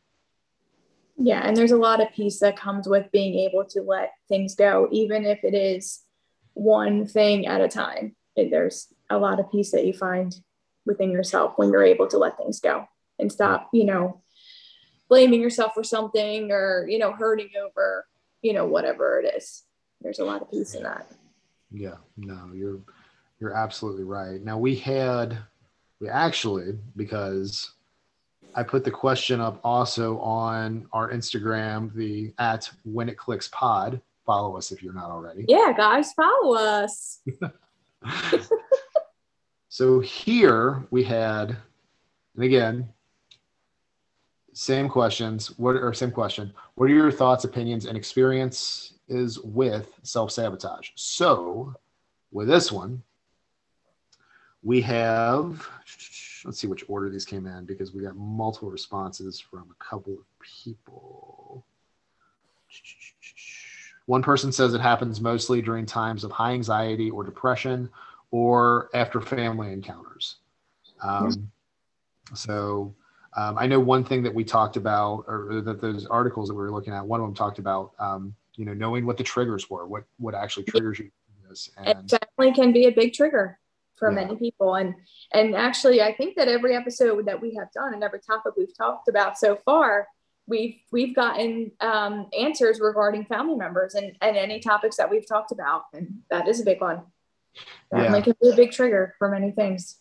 Yeah, 1.17 1.47
and 1.47 1.55
there's 1.55 1.71
a 1.71 1.77
lot 1.77 2.01
of 2.01 2.11
peace 2.11 2.39
that 2.41 2.57
comes 2.57 2.89
with 2.89 3.09
being 3.13 3.35
able 3.39 3.63
to 3.69 3.81
let 3.81 4.11
things 4.27 4.53
go, 4.53 4.89
even 4.91 5.25
if 5.25 5.45
it 5.45 5.53
is 5.53 6.01
one 6.55 7.07
thing 7.07 7.47
at 7.47 7.61
a 7.61 7.69
time 7.69 8.17
there's 8.35 8.93
a 9.09 9.17
lot 9.17 9.39
of 9.39 9.51
peace 9.51 9.71
that 9.71 9.85
you 9.85 9.93
find 9.93 10.35
within 10.85 11.11
yourself 11.11 11.53
when 11.57 11.71
you're 11.71 11.83
able 11.83 12.07
to 12.07 12.17
let 12.17 12.37
things 12.37 12.59
go 12.59 12.87
and 13.19 13.31
stop, 13.31 13.69
you 13.73 13.85
know, 13.85 14.21
blaming 15.09 15.41
yourself 15.41 15.73
for 15.73 15.83
something 15.83 16.51
or, 16.51 16.85
you 16.89 16.99
know, 16.99 17.13
hurting 17.13 17.49
over, 17.63 18.05
you 18.41 18.53
know, 18.53 18.65
whatever 18.65 19.19
it 19.19 19.35
is. 19.35 19.63
There's 20.01 20.19
a 20.19 20.25
lot 20.25 20.41
of 20.41 20.51
peace 20.51 20.73
in 20.73 20.83
that. 20.83 21.07
Yeah, 21.71 21.95
no, 22.17 22.51
you're 22.53 22.79
you're 23.39 23.53
absolutely 23.53 24.03
right. 24.03 24.41
Now 24.41 24.57
we 24.57 24.75
had 24.75 25.37
we 25.99 26.09
actually 26.09 26.77
because 26.95 27.71
I 28.53 28.63
put 28.63 28.83
the 28.83 28.91
question 28.91 29.41
up 29.41 29.59
also 29.63 30.19
on 30.19 30.87
our 30.93 31.11
Instagram, 31.11 31.93
the 31.93 32.33
at 32.39 32.69
when 32.83 33.09
it 33.09 33.17
clicks 33.17 33.49
pod. 33.49 34.01
Follow 34.25 34.57
us 34.57 34.71
if 34.71 34.81
you're 34.81 34.93
not 34.93 35.11
already. 35.11 35.45
Yeah, 35.47 35.71
guys, 35.75 36.13
follow 36.13 36.55
us. 36.55 37.19
so 39.69 39.99
here 39.99 40.85
we 40.91 41.03
had, 41.03 41.57
and 42.35 42.43
again, 42.43 42.89
same 44.53 44.87
questions. 44.87 45.57
What 45.57 45.75
or 45.75 45.93
same 45.93 46.11
question? 46.11 46.53
What 46.75 46.85
are 46.85 46.93
your 46.93 47.11
thoughts, 47.11 47.43
opinions, 47.43 47.85
and 47.85 47.97
experience 47.97 48.93
is 49.07 49.39
with 49.39 49.93
self 50.03 50.31
sabotage? 50.31 50.89
So, 50.95 51.75
with 52.31 52.47
this 52.47 52.71
one, 52.71 53.03
we 54.63 54.81
have. 54.81 55.67
Let's 56.45 56.59
see 56.59 56.67
which 56.67 56.85
order 56.87 57.09
these 57.09 57.25
came 57.25 57.47
in 57.47 57.65
because 57.65 57.93
we 57.93 58.03
got 58.03 58.15
multiple 58.15 58.69
responses 58.69 59.39
from 59.39 59.71
a 59.71 59.83
couple 59.83 60.13
of 60.13 60.25
people. 60.39 61.65
One 64.05 64.21
person 64.21 64.51
says 64.51 64.73
it 64.73 64.81
happens 64.81 65.19
mostly 65.19 65.61
during 65.61 65.85
times 65.85 66.23
of 66.23 66.31
high 66.31 66.51
anxiety 66.51 67.09
or 67.09 67.23
depression 67.23 67.89
or 68.31 68.89
after 68.93 69.19
family 69.19 69.73
encounters. 69.73 70.37
Um, 71.01 71.51
so 72.33 72.93
um, 73.35 73.57
I 73.57 73.67
know 73.67 73.79
one 73.79 74.03
thing 74.03 74.23
that 74.23 74.33
we 74.33 74.43
talked 74.43 74.77
about, 74.77 75.25
or 75.27 75.61
that 75.61 75.81
those 75.81 76.05
articles 76.05 76.47
that 76.47 76.53
we 76.53 76.61
were 76.61 76.71
looking 76.71 76.93
at, 76.93 77.05
one 77.05 77.19
of 77.19 77.25
them 77.25 77.35
talked 77.35 77.59
about, 77.59 77.91
um, 77.99 78.33
you 78.55 78.65
know, 78.65 78.73
knowing 78.73 79.05
what 79.05 79.17
the 79.17 79.23
triggers 79.23 79.69
were, 79.69 79.85
what 79.87 80.03
what 80.17 80.33
actually 80.33 80.63
triggers 80.63 80.99
you. 80.99 81.11
This. 81.49 81.69
And, 81.77 81.87
it 81.87 82.07
definitely 82.07 82.53
can 82.53 82.71
be 82.71 82.85
a 82.85 82.91
big 82.91 83.13
trigger 83.13 83.59
for 83.97 84.09
yeah. 84.09 84.15
many 84.15 84.35
people, 84.37 84.75
and 84.75 84.95
and 85.33 85.53
actually, 85.53 86.01
I 86.01 86.13
think 86.13 86.37
that 86.37 86.47
every 86.47 86.75
episode 86.75 87.25
that 87.25 87.41
we 87.41 87.55
have 87.55 87.71
done 87.73 87.93
and 87.93 88.03
every 88.03 88.19
topic 88.19 88.53
we've 88.57 88.75
talked 88.75 89.09
about 89.09 89.37
so 89.37 89.59
far 89.65 90.07
we've 90.47 90.75
we've 90.91 91.15
gotten 91.15 91.71
um, 91.81 92.27
answers 92.37 92.79
regarding 92.79 93.25
family 93.25 93.55
members 93.55 93.95
and, 93.95 94.15
and 94.21 94.37
any 94.37 94.59
topics 94.59 94.97
that 94.97 95.09
we've 95.09 95.27
talked 95.27 95.51
about 95.51 95.83
and 95.93 96.19
that 96.29 96.47
is 96.47 96.61
a 96.61 96.65
big 96.65 96.81
one 96.81 97.01
that 97.91 98.11
yeah. 98.11 98.21
can 98.21 98.33
be 98.41 98.49
a 98.49 98.55
big 98.55 98.71
trigger 98.71 99.15
for 99.17 99.29
many 99.29 99.51
things 99.51 99.97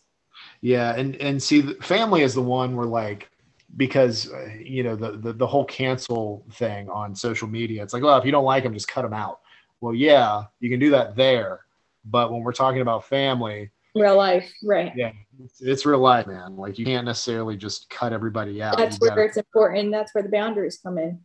yeah 0.61 0.95
and 0.95 1.15
and 1.17 1.41
see 1.41 1.61
family 1.81 2.21
is 2.21 2.33
the 2.33 2.41
one 2.41 2.75
where 2.75 2.85
like 2.85 3.29
because 3.77 4.31
uh, 4.31 4.49
you 4.59 4.83
know 4.83 4.95
the, 4.95 5.11
the 5.13 5.33
the 5.33 5.47
whole 5.47 5.65
cancel 5.65 6.45
thing 6.53 6.89
on 6.89 7.15
social 7.15 7.47
media 7.47 7.81
it's 7.81 7.93
like 7.93 8.03
well 8.03 8.17
if 8.17 8.25
you 8.25 8.31
don't 8.31 8.45
like 8.45 8.63
them 8.63 8.73
just 8.73 8.87
cut 8.87 9.01
them 9.01 9.13
out 9.13 9.39
well 9.81 9.93
yeah 9.93 10.43
you 10.59 10.69
can 10.69 10.79
do 10.79 10.91
that 10.91 11.15
there 11.15 11.65
But 12.05 12.31
when 12.31 12.43
we're 12.43 12.53
talking 12.53 12.81
about 12.81 13.05
family, 13.05 13.71
real 13.95 14.15
life, 14.15 14.51
right? 14.63 14.93
Yeah, 14.95 15.11
it's, 15.43 15.61
it's, 15.61 15.85
real 15.85 15.99
life, 15.99 16.27
man. 16.27 16.55
Like 16.55 16.77
you 16.77 16.85
can't 16.85 17.05
necessarily 17.05 17.57
just 17.57 17.89
cut 17.89 18.13
everybody 18.13 18.61
out. 18.61 18.77
That's 18.77 18.95
you 18.95 19.07
where 19.07 19.09
gotta, 19.11 19.23
it's 19.23 19.37
important. 19.37 19.91
That's 19.91 20.13
where 20.13 20.23
the 20.23 20.29
boundaries 20.29 20.79
come 20.81 20.97
in. 20.97 21.19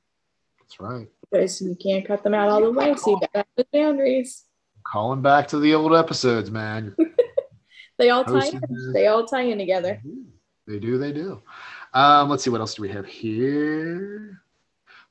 That's 0.60 0.80
right. 0.80 1.08
Because 1.30 1.60
you 1.60 1.76
can't 1.80 2.06
cut 2.06 2.22
them 2.22 2.34
out 2.34 2.48
all 2.48 2.60
the 2.60 2.72
way. 2.72 2.94
So 2.96 3.10
you 3.10 3.20
got 3.20 3.30
have 3.34 3.46
the 3.56 3.66
boundaries. 3.72 4.44
Calling 4.86 5.22
back 5.22 5.48
to 5.48 5.58
the 5.58 5.74
old 5.74 5.94
episodes, 5.94 6.50
man. 6.50 6.96
they 7.98 8.10
all 8.10 8.24
tie 8.24 8.48
in. 8.48 8.92
They 8.92 9.06
all 9.06 9.26
tie 9.26 9.42
in 9.42 9.58
together. 9.58 10.02
They 10.66 10.78
do. 10.78 10.98
They 10.98 11.12
do. 11.12 11.42
Um, 11.92 12.28
let's 12.28 12.44
see 12.44 12.50
what 12.50 12.60
else 12.60 12.74
do 12.74 12.82
we 12.82 12.88
have 12.90 13.06
here. 13.06 14.42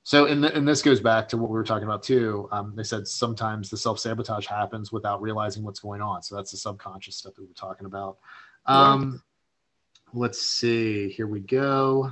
So, 0.04 0.26
and, 0.26 0.44
the, 0.44 0.56
and 0.56 0.68
this 0.68 0.82
goes 0.82 1.00
back 1.00 1.28
to 1.30 1.38
what 1.38 1.50
we 1.50 1.54
were 1.54 1.64
talking 1.64 1.84
about 1.84 2.02
too. 2.02 2.48
Um, 2.52 2.74
they 2.76 2.84
said 2.84 3.08
sometimes 3.08 3.70
the 3.70 3.78
self 3.78 4.00
sabotage 4.00 4.48
happens 4.48 4.92
without 4.92 5.22
realizing 5.22 5.64
what's 5.64 5.80
going 5.80 6.02
on. 6.02 6.24
So 6.24 6.36
that's 6.36 6.52
the 6.52 6.58
subconscious 6.58 7.18
stuff 7.18 7.36
that 7.36 7.42
we 7.42 7.48
were 7.48 7.54
talking 7.54 7.86
about. 7.86 8.18
Um. 8.70 9.24
Let's 10.14 10.42
see. 10.42 11.10
Here 11.10 11.28
we 11.28 11.40
go. 11.40 12.12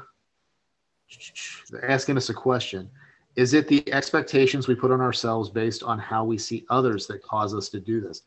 They're 1.71 1.89
asking 1.89 2.17
us 2.17 2.29
a 2.29 2.33
question. 2.33 2.89
Is 3.35 3.53
it 3.53 3.67
the 3.67 3.91
expectations 3.93 4.67
we 4.67 4.75
put 4.75 4.91
on 4.91 5.01
ourselves 5.01 5.49
based 5.49 5.83
on 5.83 5.97
how 5.99 6.23
we 6.23 6.37
see 6.37 6.65
others 6.69 7.07
that 7.07 7.23
cause 7.23 7.55
us 7.55 7.69
to 7.69 7.79
do 7.79 8.01
this? 8.01 8.23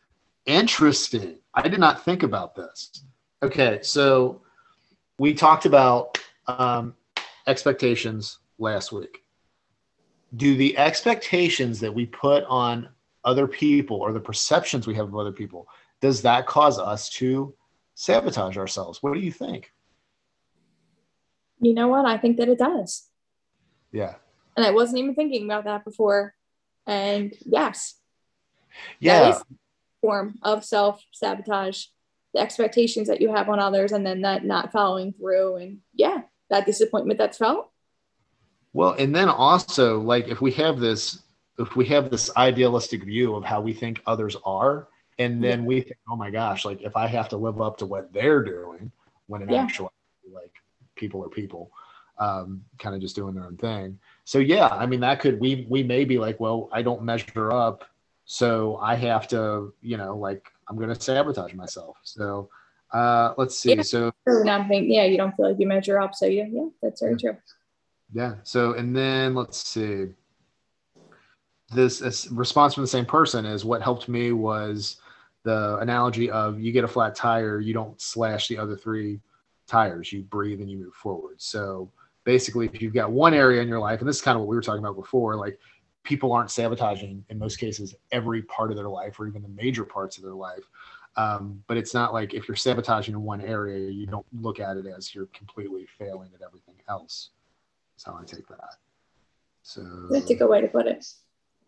Interesting. 0.47 1.39
I 1.55 1.69
did 1.69 1.79
not 1.81 2.05
think 2.05 2.23
about 2.23 2.55
this. 2.55 3.05
Okay, 3.43 3.81
so 3.83 4.41
we 5.19 5.35
talked 5.35 5.67
about 5.67 6.19
um, 6.47 6.95
expectations 7.47 8.39
last 8.59 8.93
week. 8.93 9.23
Do 10.37 10.57
the 10.57 10.77
expectations 10.79 11.81
that 11.81 11.93
we 11.93 12.07
put 12.07 12.45
on 12.45 12.89
other 13.25 13.47
people 13.47 13.99
or 13.99 14.13
the 14.13 14.21
perceptions 14.21 14.87
we 14.87 14.95
have 14.95 15.09
of 15.09 15.17
other 15.17 15.33
people, 15.33 15.69
does 16.01 16.23
that 16.23 16.47
cause 16.47 16.79
us 16.79 17.09
to 17.11 17.55
sabotage 17.95 18.57
ourselves? 18.57 19.03
What 19.03 19.15
do 19.15 19.21
you 19.21 19.33
think? 19.33 19.73
You 21.61 21.75
know 21.75 21.89
what? 21.89 22.07
I 22.07 22.17
think 22.17 22.39
that 22.39 22.49
it 22.49 22.59
does. 22.59 23.07
Yeah. 23.93 24.15
And 24.57 24.65
I 24.65 24.71
wasn't 24.71 24.99
even 24.99 25.15
thinking 25.15 25.45
about 25.45 25.65
that 25.65 25.85
before. 25.85 26.35
And 26.87 27.35
yes. 27.45 27.95
Yeah. 28.99 29.39
form 30.01 30.39
of 30.43 30.65
self 30.65 31.05
sabotage 31.13 31.87
the 32.33 32.41
expectations 32.41 33.09
that 33.09 33.21
you 33.21 33.35
have 33.35 33.49
on 33.49 33.59
others 33.59 33.93
and 33.93 34.07
then 34.07 34.23
that 34.23 34.45
not 34.45 34.73
following 34.73 35.13
through 35.13 35.57
and 35.57 35.79
yeah 35.95 36.23
that 36.49 36.67
disappointment 36.67 37.19
that's 37.19 37.39
felt 37.39 37.71
well 38.73 38.93
and 38.93 39.15
then 39.15 39.29
also 39.29 40.01
like 40.01 40.29
if 40.29 40.41
we 40.41 40.53
have 40.53 40.79
this 40.79 41.23
if 41.59 41.77
we 41.77 41.85
have 41.85 42.11
this 42.11 42.35
idealistic 42.37 43.05
view 43.05 43.35
of 43.35 43.45
how 43.45 43.61
we 43.61 43.73
think 43.73 44.01
others 44.07 44.37
are 44.45 44.89
and 45.19 45.43
then 45.43 45.61
yeah. 45.61 45.67
we 45.67 45.81
think 45.81 45.99
oh 46.09 46.17
my 46.17 46.31
gosh 46.31 46.65
like 46.65 46.81
if 46.83 46.97
i 46.97 47.07
have 47.07 47.29
to 47.29 47.37
live 47.37 47.61
up 47.61 47.77
to 47.77 47.87
what 47.87 48.13
they're 48.13 48.43
doing 48.43 48.91
when 49.27 49.43
in 49.43 49.49
yeah. 49.49 49.63
actuality 49.63 49.95
like 50.33 50.53
people 50.97 51.25
are 51.25 51.29
people 51.29 51.71
um, 52.19 52.63
kind 52.79 52.95
of 52.95 53.01
just 53.01 53.17
doing 53.17 53.35
their 53.35 53.45
own 53.45 53.57
thing 53.57 53.99
so 54.25 54.39
yeah 54.39 54.69
i 54.69 54.85
mean 54.85 55.01
that 55.01 55.21
could 55.21 55.41
we 55.41 55.67
we 55.71 55.83
may 55.83 56.05
be 56.05 56.19
like 56.19 56.39
well 56.39 56.69
i 56.71 56.83
don't 56.83 57.03
measure 57.03 57.51
up 57.51 57.85
so 58.27 58.77
i 58.77 58.95
have 58.95 59.27
to 59.27 59.73
you 59.81 59.97
know 59.97 60.17
like 60.17 60.53
I'm 60.71 60.77
going 60.77 60.89
to 60.89 61.01
sabotage 61.01 61.53
myself. 61.53 61.97
So 62.05 62.49
uh, 62.93 63.35
let's 63.37 63.59
see. 63.59 63.75
Yeah. 63.75 63.83
So 63.83 64.13
not 64.27 64.69
think, 64.69 64.87
yeah, 64.89 65.05
you 65.05 65.17
don't 65.17 65.35
feel 65.37 65.49
like 65.49 65.59
you 65.59 65.67
measure 65.67 66.01
up. 66.01 66.15
So 66.15 66.27
yeah, 66.27 66.47
yeah, 66.51 66.69
that's 66.81 67.03
very 67.03 67.17
true. 67.17 67.37
Yeah. 68.13 68.37
So 68.45 68.75
and 68.75 68.95
then 68.97 69.35
let's 69.35 69.67
see. 69.67 70.09
This, 71.73 72.29
response 72.31 72.75
from 72.75 72.83
the 72.83 72.89
same 72.89 73.07
person 73.07 73.47
is 73.47 73.65
what 73.65 73.83
helped 73.83 74.09
me 74.09 74.33
was 74.33 74.97
the 75.45 75.79
analogy 75.79 76.31
of 76.31 76.61
you 76.61 76.73
get 76.73 76.85
a 76.85 76.89
flat 76.89 77.15
tire, 77.15 77.61
you 77.61 77.73
don't 77.73 78.01
slash 78.01 78.49
the 78.49 78.59
other 78.59 78.77
three 78.77 79.21
tires, 79.67 80.13
you 80.13 80.23
breathe 80.23 80.61
and 80.61 80.71
you 80.71 80.79
move 80.79 80.95
forward. 80.95 81.41
So 81.41 81.91
basically, 82.25 82.69
if 82.73 82.83
you've 82.83 82.95
got 82.95 83.13
one 83.13 83.35
area 83.35 83.63
in 83.63 83.69
your 83.69 83.79
life, 83.79 84.01
and 84.01 84.09
this 84.09 84.17
is 84.17 84.23
kind 84.23 84.37
of 84.37 84.41
what 84.41 84.49
we 84.49 84.57
were 84.57 84.63
talking 84.63 84.85
about 84.85 84.97
before, 84.97 85.37
like 85.37 85.59
people 86.03 86.33
aren't 86.33 86.51
sabotaging 86.51 87.25
in 87.29 87.39
most 87.39 87.57
cases 87.57 87.95
every 88.11 88.43
part 88.43 88.71
of 88.71 88.77
their 88.77 88.89
life 88.89 89.21
or 89.21 89.27
even 89.27 89.43
the 89.43 89.49
major 89.49 89.85
parts 89.85 90.17
of 90.17 90.25
their 90.25 90.35
life. 90.35 90.65
Um, 91.17 91.63
but 91.67 91.77
it's 91.77 91.95
not 91.95 92.13
like 92.13 92.35
if 92.35 92.49
you're 92.49 92.57
sabotaging 92.57 93.15
in 93.15 93.23
one 93.23 93.41
area, 93.41 93.91
you 93.91 94.07
don't 94.07 94.27
look 94.41 94.61
at 94.61 94.77
it 94.77 94.87
as 94.87 95.15
you're 95.15 95.27
completely 95.27 95.87
failing 95.99 96.31
at 96.35 96.43
everything 96.43 96.77
else. 96.89 97.31
That's 97.95 98.05
how 98.05 98.19
I 98.21 98.25
take 98.25 98.47
that. 98.49 98.77
So 99.63 99.83
that's 100.11 100.31
a 100.31 100.35
good 100.35 100.49
way 100.49 100.61
to 100.61 100.69
put 100.69 100.87
it. 100.87 101.07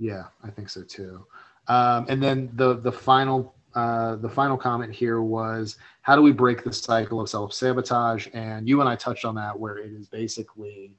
Yeah, 0.02 0.24
I 0.42 0.50
think 0.50 0.68
so 0.68 0.82
too. 0.82 1.24
Um, 1.68 2.06
and 2.08 2.20
then 2.20 2.50
the 2.54 2.74
the 2.74 2.90
final 2.90 3.54
uh, 3.76 4.16
the 4.16 4.28
final 4.28 4.56
comment 4.56 4.92
here 4.92 5.22
was 5.22 5.76
how 6.02 6.16
do 6.16 6.22
we 6.22 6.32
break 6.32 6.64
the 6.64 6.72
cycle 6.72 7.20
of 7.20 7.28
self 7.28 7.52
sabotage? 7.52 8.26
And 8.34 8.68
you 8.68 8.80
and 8.80 8.88
I 8.88 8.96
touched 8.96 9.24
on 9.24 9.36
that, 9.36 9.56
where 9.56 9.78
it 9.78 9.92
is 9.92 10.08
basically 10.08 10.90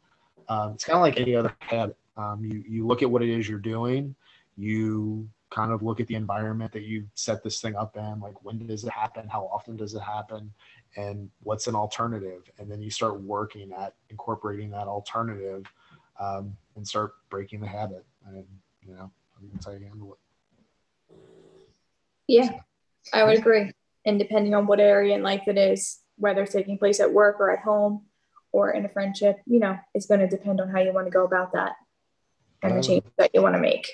um, 0.48 0.72
it's 0.76 0.86
kind 0.86 0.96
of 0.96 1.02
like 1.02 1.20
any 1.20 1.36
other 1.36 1.54
habit. 1.60 1.98
Um, 2.16 2.46
you 2.46 2.64
you 2.66 2.88
look 2.88 3.02
at 3.02 3.12
what 3.12 3.22
it 3.22 3.28
is 3.28 3.50
you're 3.50 3.60
doing. 3.60 4.16
You 4.56 5.28
kind 5.50 5.74
of 5.74 5.84
look 5.84 6.00
at 6.00 6.08
the 6.08 6.16
environment 6.16 6.72
that 6.72 6.84
you 6.84 7.06
set 7.14 7.44
this 7.44 7.60
thing 7.60 7.76
up 7.76 7.98
in. 7.98 8.22
Like 8.22 8.42
when 8.46 8.66
does 8.66 8.86
it 8.86 8.92
happen? 8.92 9.28
How 9.28 9.50
often 9.54 9.76
does 9.76 9.96
it 9.96 10.02
happen? 10.02 10.50
And 10.96 11.30
what's 11.42 11.68
an 11.68 11.76
alternative? 11.76 12.50
And 12.58 12.72
then 12.72 12.82
you 12.82 12.90
start 12.90 13.20
working 13.20 13.74
at 13.74 13.96
incorporating 14.10 14.72
that 14.72 14.88
alternative 14.88 15.66
um, 16.22 16.56
and 16.78 16.88
start 16.88 17.16
breaking 17.30 17.60
the 17.60 17.68
habit. 17.68 18.06
And 18.26 18.46
you 18.88 18.96
know, 18.96 19.12
that's 19.54 19.66
how 19.66 19.72
you 19.72 19.86
handle 19.86 20.14
it. 20.14 20.20
Yeah, 22.28 22.50
I 23.14 23.24
would 23.24 23.38
agree. 23.38 23.72
And 24.06 24.20
depending 24.20 24.54
on 24.54 24.66
what 24.66 24.80
area 24.80 25.16
in 25.16 25.24
life 25.24 25.44
it 25.48 25.58
is, 25.58 26.00
whether 26.18 26.44
it's 26.44 26.54
taking 26.54 26.78
place 26.78 27.00
at 27.00 27.12
work 27.12 27.40
or 27.40 27.52
at 27.52 27.64
home 27.64 28.06
or 28.52 28.72
in 28.72 28.86
a 28.86 28.90
friendship, 28.90 29.40
you 29.46 29.60
know, 29.60 29.78
it's 29.94 30.06
going 30.06 30.20
to 30.20 30.28
depend 30.28 30.62
on 30.62 30.70
how 30.70 30.80
you 30.80 30.94
want 30.94 31.08
to 31.08 31.12
go 31.12 31.26
about 31.26 31.54
that 31.54 31.74
and 32.62 32.74
the 32.74 32.78
um, 32.78 32.84
change 32.84 33.04
that 33.18 33.32
you 33.34 33.42
want 33.42 33.56
to 33.56 33.60
make. 33.60 33.92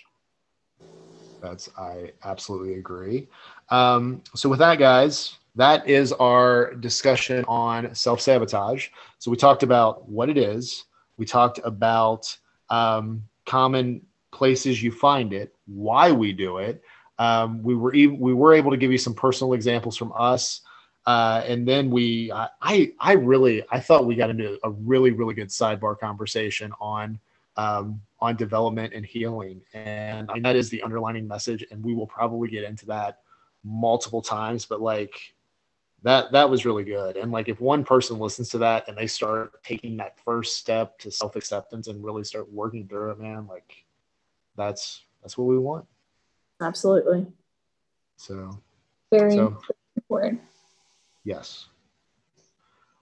That's 1.42 1.70
I 1.78 2.12
absolutely 2.24 2.76
agree. 2.76 3.28
Um, 3.70 4.22
so 4.36 4.50
with 4.50 4.60
that, 4.60 4.78
guys, 4.78 5.38
that 5.56 5.88
is 5.88 6.12
our 6.14 6.74
discussion 6.76 7.46
on 7.48 7.94
self 7.96 8.22
sabotage. 8.22 8.90
So 9.20 9.32
we 9.32 9.38
talked 9.38 9.64
about 9.64 10.08
what 10.08 10.30
it 10.30 10.38
is. 10.38 10.86
We 11.18 11.26
talked 11.26 11.60
about 11.64 12.36
um, 12.70 13.24
common 13.46 14.02
places 14.32 14.82
you 14.82 14.92
find 14.92 15.34
it, 15.34 15.56
why 15.66 16.12
we 16.12 16.34
do 16.34 16.58
it. 16.58 16.84
Um, 17.18 17.62
we 17.64 17.76
were 17.76 17.94
even, 17.94 18.20
we 18.20 18.34
were 18.34 18.54
able 18.54 18.72
to 18.72 18.78
give 18.78 18.92
you 18.92 18.98
some 18.98 19.14
personal 19.14 19.54
examples 19.54 19.98
from 19.98 20.14
us. 20.18 20.62
Uh, 21.06 21.42
and 21.46 21.68
then 21.68 21.90
we, 21.90 22.32
I, 22.32 22.92
I 23.00 23.14
really, 23.14 23.64
I 23.72 23.80
thought 23.80 24.06
we 24.06 24.16
got 24.16 24.30
into 24.30 24.60
a 24.64 24.70
really, 24.70 25.12
really 25.12 25.34
good 25.34 25.50
sidebar 25.50 25.98
conversation 26.00 26.72
on 26.80 27.20
um, 27.58 28.02
on 28.22 28.36
development 28.36 28.94
and 28.94 29.06
healing. 29.06 29.62
And, 29.74 30.30
that 30.44 30.56
is 30.56 30.70
the 30.70 30.82
underlining 30.82 31.28
message. 31.28 31.66
And 31.72 31.84
we 31.84 31.94
will 31.94 32.08
probably 32.08 32.48
get 32.50 32.64
into 32.64 32.86
that 32.88 33.20
multiple 33.64 34.22
times, 34.22 34.66
but 34.66 34.82
like 34.82 35.34
that, 36.04 36.32
that 36.32 36.50
was 36.50 36.66
really 36.66 36.86
good. 36.86 37.18
And 37.18 37.32
like, 37.32 37.50
if 37.50 37.60
one 37.60 37.84
person 37.84 38.18
listens 38.20 38.50
to 38.50 38.58
that 38.60 38.88
and 38.88 38.98
they 38.98 39.08
start 39.08 39.62
taking 39.64 39.98
that 39.98 40.18
first 40.24 40.56
step 40.56 40.98
to 41.00 41.12
self-acceptance 41.12 41.88
and 41.88 42.04
really 42.04 42.24
start 42.24 42.50
working 42.52 42.88
through 42.88 43.12
it, 43.12 43.20
man, 43.20 43.48
like 43.48 43.84
that's, 44.60 45.04
that's 45.22 45.38
what 45.38 45.46
we 45.46 45.58
want. 45.58 45.86
Absolutely. 46.62 47.26
So 48.18 48.60
very 49.12 49.32
so, 49.32 49.58
important. 49.96 50.42
Yes. 51.24 51.68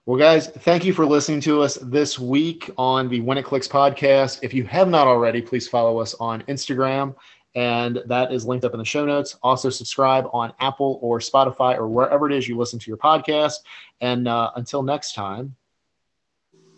Well, 0.06 0.18
guys, 0.18 0.46
thank 0.48 0.84
you 0.84 0.94
for 0.94 1.04
listening 1.04 1.40
to 1.42 1.60
us 1.60 1.74
this 1.82 2.18
week 2.18 2.70
on 2.78 3.08
the 3.08 3.20
When 3.20 3.36
It 3.36 3.44
Clicks 3.44 3.68
podcast. 3.68 4.38
If 4.42 4.54
you 4.54 4.64
have 4.64 4.88
not 4.88 5.06
already, 5.06 5.42
please 5.42 5.68
follow 5.68 6.00
us 6.00 6.14
on 6.14 6.42
Instagram, 6.42 7.14
and 7.54 8.02
that 8.06 8.32
is 8.32 8.46
linked 8.46 8.64
up 8.64 8.72
in 8.72 8.78
the 8.78 8.86
show 8.86 9.04
notes. 9.04 9.36
Also, 9.42 9.68
subscribe 9.68 10.26
on 10.32 10.54
Apple 10.60 10.98
or 11.02 11.18
Spotify 11.18 11.76
or 11.76 11.88
wherever 11.88 12.30
it 12.30 12.34
is 12.34 12.48
you 12.48 12.56
listen 12.56 12.78
to 12.78 12.90
your 12.90 12.96
podcast. 12.96 13.56
And 14.00 14.28
uh, 14.28 14.52
until 14.56 14.82
next 14.82 15.14
time, 15.14 15.54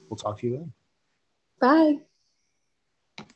we'll 0.08 0.16
talk 0.16 0.40
to 0.40 0.46
you 0.48 0.52
then. 0.56 0.72
Bye. 1.60 2.00